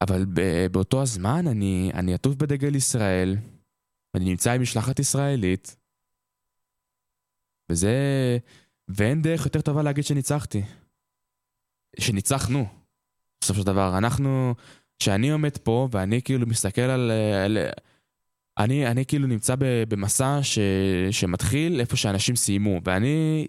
[0.00, 0.24] אבל
[0.72, 3.36] באותו הזמן אני, אני עטוף בדגל ישראל,
[4.14, 5.76] אני נמצא עם משלחת ישראלית,
[7.70, 7.96] וזה...
[8.88, 10.62] ואין דרך יותר טובה להגיד שניצחתי.
[12.00, 12.66] שניצחנו,
[13.40, 13.98] בסופו של דבר.
[13.98, 14.54] אנחנו,
[14.98, 17.10] כשאני עומד פה ואני כאילו מסתכל על...
[17.44, 17.58] על
[18.58, 19.54] אני, אני כאילו נמצא
[19.88, 20.58] במסע ש,
[21.10, 23.46] שמתחיל איפה שאנשים סיימו, ואני...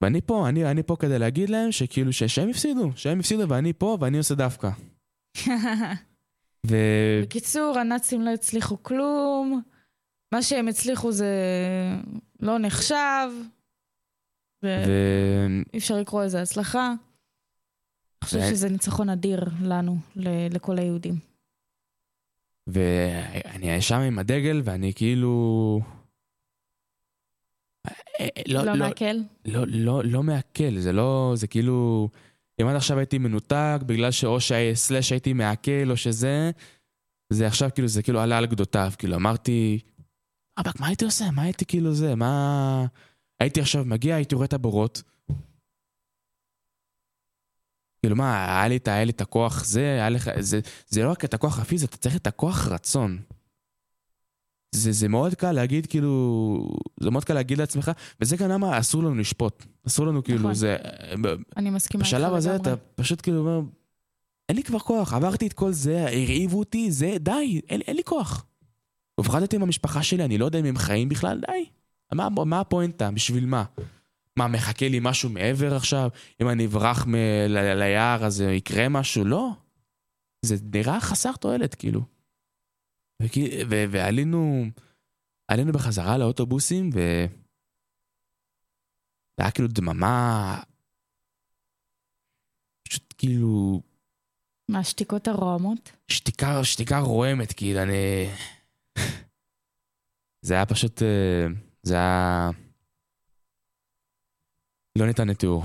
[0.00, 3.72] ואני פה, אני, אני פה כדי להגיד להם שכאילו ש, שהם הפסידו, שהם הפסידו ואני
[3.72, 4.70] פה ואני עושה דווקא.
[6.66, 6.76] ו...
[7.22, 9.62] בקיצור, הנאצים לא הצליחו כלום,
[10.32, 11.34] מה שהם הצליחו זה
[12.40, 13.28] לא נחשב,
[14.62, 14.70] ואי
[15.72, 15.76] ו...
[15.76, 16.86] אפשר לקרוא לזה הצלחה.
[16.88, 18.50] אני חושבת ו...
[18.50, 19.96] שזה ניצחון אדיר לנו,
[20.50, 21.27] לכל היהודים.
[22.68, 25.80] ואני שם עם הדגל, ואני כאילו...
[28.48, 29.16] לא, לא, לא מעכל?
[29.44, 32.08] לא, לא, לא מעכל, זה לא, זה כאילו...
[32.62, 34.38] אם עד עכשיו הייתי מנותק, בגלל שאו
[34.74, 36.50] סלאש הייתי מעכל או שזה,
[37.32, 39.78] זה עכשיו כאילו, זה כאילו עלה על גדותיו, כאילו אמרתי,
[40.60, 41.30] רבאק, מה הייתי עושה?
[41.30, 42.14] מה הייתי כאילו זה?
[42.14, 42.86] מה...
[43.40, 45.02] הייתי עכשיו מגיע, הייתי רואה את הבורות.
[48.00, 51.24] כאילו מה, היה לי, היה לי את הכוח זה, היה לך, זה, זה לא רק
[51.24, 53.18] את הכוח הפיזי, אתה צריך את הכוח רצון.
[54.74, 56.68] זה, זה מאוד קל להגיד כאילו,
[57.00, 57.90] זה מאוד קל להגיד לעצמך,
[58.20, 59.64] וזה גם למה אסור לנו לשפוט.
[59.86, 60.54] אסור לנו כאילו, נכון.
[60.54, 60.76] זה...
[61.56, 62.28] אני מסכימה איתך לגמרי.
[62.28, 63.60] בשלב הזה אתה פשוט כאילו אומר,
[64.48, 68.04] אין לי כבר כוח, עברתי את כל זה, הרעיבו אותי, זה, די, אין, אין לי
[68.04, 68.44] כוח.
[69.14, 71.64] הופחדתי עם המשפחה שלי, אני לא יודע אם הם חיים בכלל, די.
[72.12, 73.10] מה, מה הפואנטה?
[73.10, 73.64] בשביל מה?
[74.38, 76.08] מה, מחכה לי משהו מעבר עכשיו?
[76.42, 79.24] אם אני אברח מ- ל- ליער אז יקרה משהו?
[79.24, 79.50] לא.
[80.44, 82.00] זה נראה חסר תועלת, כאילו.
[83.22, 84.64] וכי, ו- ועלינו,
[85.50, 86.98] עלינו בחזרה לאוטובוסים, ו...
[89.36, 90.62] זה היה כאילו דממה...
[92.88, 93.82] פשוט כאילו...
[94.70, 95.92] מה, שתיקות הרועמות?
[96.10, 98.26] שתיקה, שתיקה רועמת, כאילו, אני...
[100.46, 101.02] זה היה פשוט...
[101.02, 101.46] אה,
[101.82, 102.50] זה היה...
[104.98, 105.62] לא ניתן לתיאור.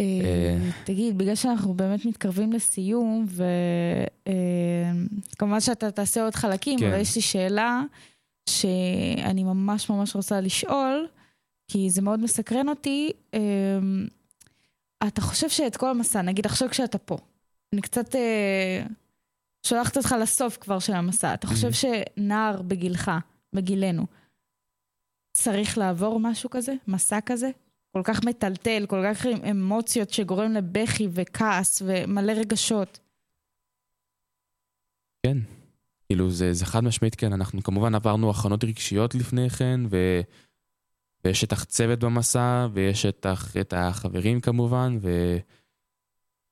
[0.00, 0.70] אה, אה.
[0.84, 3.26] תגיד, בגלל שאנחנו באמת מתקרבים לסיום,
[5.36, 7.00] וכמובן שאתה תעשה עוד חלקים, אבל כן.
[7.00, 7.82] יש לי שאלה
[8.48, 11.08] שאני ממש ממש רוצה לשאול,
[11.68, 13.10] כי זה מאוד מסקרן אותי.
[15.06, 17.16] אתה חושב שאת כל המסע, נגיד עכשיו כשאתה פה,
[17.72, 18.14] אני קצת
[19.66, 21.34] שולחת אותך לסוף כבר של המסע.
[21.34, 23.10] אתה חושב שנער בגילך,
[23.52, 24.06] בגילנו,
[25.42, 26.74] צריך לעבור משהו כזה?
[26.88, 27.50] מסע כזה?
[27.92, 32.98] כל כך מטלטל, כל כך עם אמוציות שגורם לבכי וכעס ומלא רגשות.
[35.26, 35.38] כן,
[36.06, 40.20] כאילו זה, זה חד משמעית כן, אנחנו כמובן עברנו הכנות רגשיות לפני כן, ו...
[41.24, 43.26] ויש את הצוות במסע, ויש את,
[43.60, 45.36] את החברים כמובן, ו...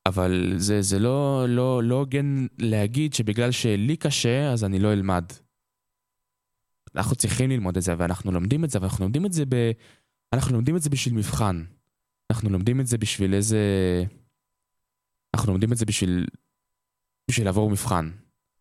[0.07, 5.25] אבל זה, זה לא, לא, לא הוגן להגיד שבגלל שלי קשה, אז אני לא אלמד.
[6.97, 9.55] אנחנו צריכים ללמוד את זה, ואנחנו לומדים את זה, ואנחנו לומדים את זה ב...
[10.33, 11.65] אנחנו לומדים את זה בשביל מבחן.
[12.31, 13.59] אנחנו לומדים את זה בשביל איזה...
[15.35, 16.27] אנחנו לומדים את זה בשביל...
[17.31, 18.11] בשביל לעבור מבחן.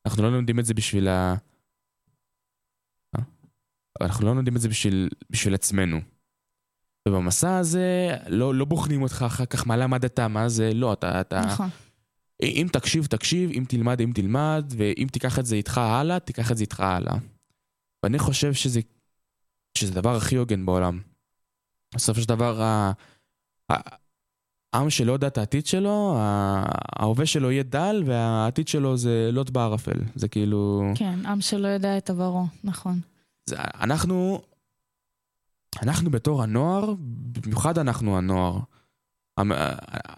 [0.05, 1.36] אנחנו לא לומדים את זה בשביל ה...
[3.15, 3.23] אה?
[4.01, 5.97] אנחנו לא לומדים את זה בשביל, בשביל עצמנו.
[7.07, 11.21] ובמסע הזה לא, לא בוחנים אותך אחר כך מה למדת, מה זה, לא, אתה...
[11.21, 11.41] אתה...
[11.41, 11.69] נכון.
[12.43, 16.57] אם תקשיב, תקשיב, אם תלמד, אם תלמד, ואם תיקח את זה איתך הלאה, תיקח את
[16.57, 17.17] זה איתך הלאה.
[18.03, 18.79] ואני חושב שזה,
[19.77, 21.01] שזה הדבר הכי הוגן בעולם.
[21.95, 22.61] בסופו של דבר,
[24.73, 29.99] העם שלא יודע את העתיד שלו, ההווה שלו יהיה דל, והעתיד שלו זה לוט בערפל.
[30.15, 30.91] זה כאילו...
[30.95, 32.99] כן, עם שלא יודע את עברו, נכון.
[33.45, 34.41] זה, אנחנו,
[35.81, 36.93] אנחנו בתור הנוער,
[37.43, 38.59] במיוחד אנחנו הנוער,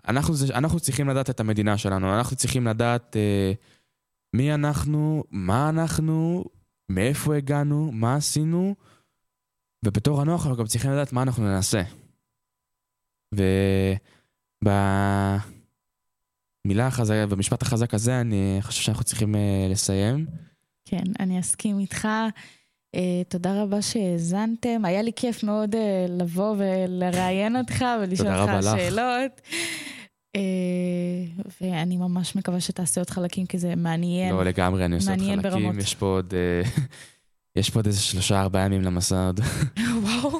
[0.08, 3.54] אנחנו, אנחנו צריכים לדעת את המדינה שלנו, אנחנו צריכים לדעת אה,
[4.34, 6.46] מי אנחנו, מה אנחנו,
[6.96, 8.76] מאיפה הגענו, מה עשינו,
[9.86, 11.82] ובתור הנוער אנחנו גם צריכים לדעת מה אנחנו נעשה.
[14.64, 20.26] ובמילה החזקה, במשפט החזק הזה, אני חושב שאנחנו צריכים אה, לסיים.
[20.86, 22.08] כן, אני אסכים איתך.
[22.96, 24.86] Uh, תודה רבה שהאזנתם.
[24.86, 25.78] היה לי כיף מאוד uh,
[26.10, 29.42] לבוא ולראיין אותך ולשאול אותך שאלות.
[30.38, 34.36] Uh, ואני ממש מקווה שתעשה עוד חלקים, כי זה מעניין.
[34.36, 35.42] לא, לגמרי, אני עושה עוד חלקים.
[35.42, 35.76] ברמות.
[35.78, 36.34] יש פה עוד...
[36.34, 36.80] Uh,
[37.60, 39.40] יש פה עוד איזה שלושה, ארבעה ימים למסע עוד.
[40.04, 40.40] וואו.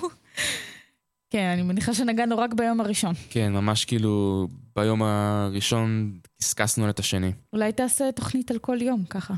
[1.30, 3.14] כן, אני מניחה שנגענו רק ביום הראשון.
[3.30, 7.32] כן, ממש כאילו ביום הראשון קסקסנו את השני.
[7.54, 9.34] אולי תעשה תוכנית על כל יום, ככה.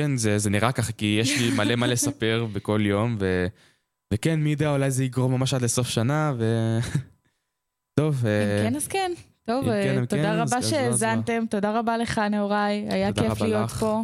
[0.00, 3.46] כן, זה, זה נראה ככה, כי יש לי מלא מה לספר בכל יום, ו...
[4.14, 6.78] וכן, מי יודע, אולי זה יגרום ממש עד לסוף שנה, ו...
[8.00, 8.26] טוב.
[8.26, 9.12] אם אה, כן, אז כן.
[9.50, 13.78] טוב, כן, תודה כן, רבה שהאזנתם, תודה רבה לך, נהוראי, היה כיף להיות לך.
[13.80, 14.02] פה.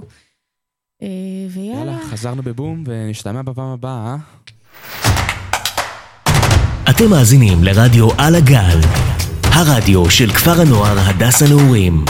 [1.03, 1.09] אה,
[1.51, 1.79] ויאללה.
[1.81, 4.07] יאללה, חזרנו בבום, ונשתמע בפעם הבאה.
[4.07, 4.17] אה?
[6.91, 8.81] אתם מאזינים לרדיו על הגל,
[9.43, 12.05] הרדיו של כפר הנוער הדס הנעורים.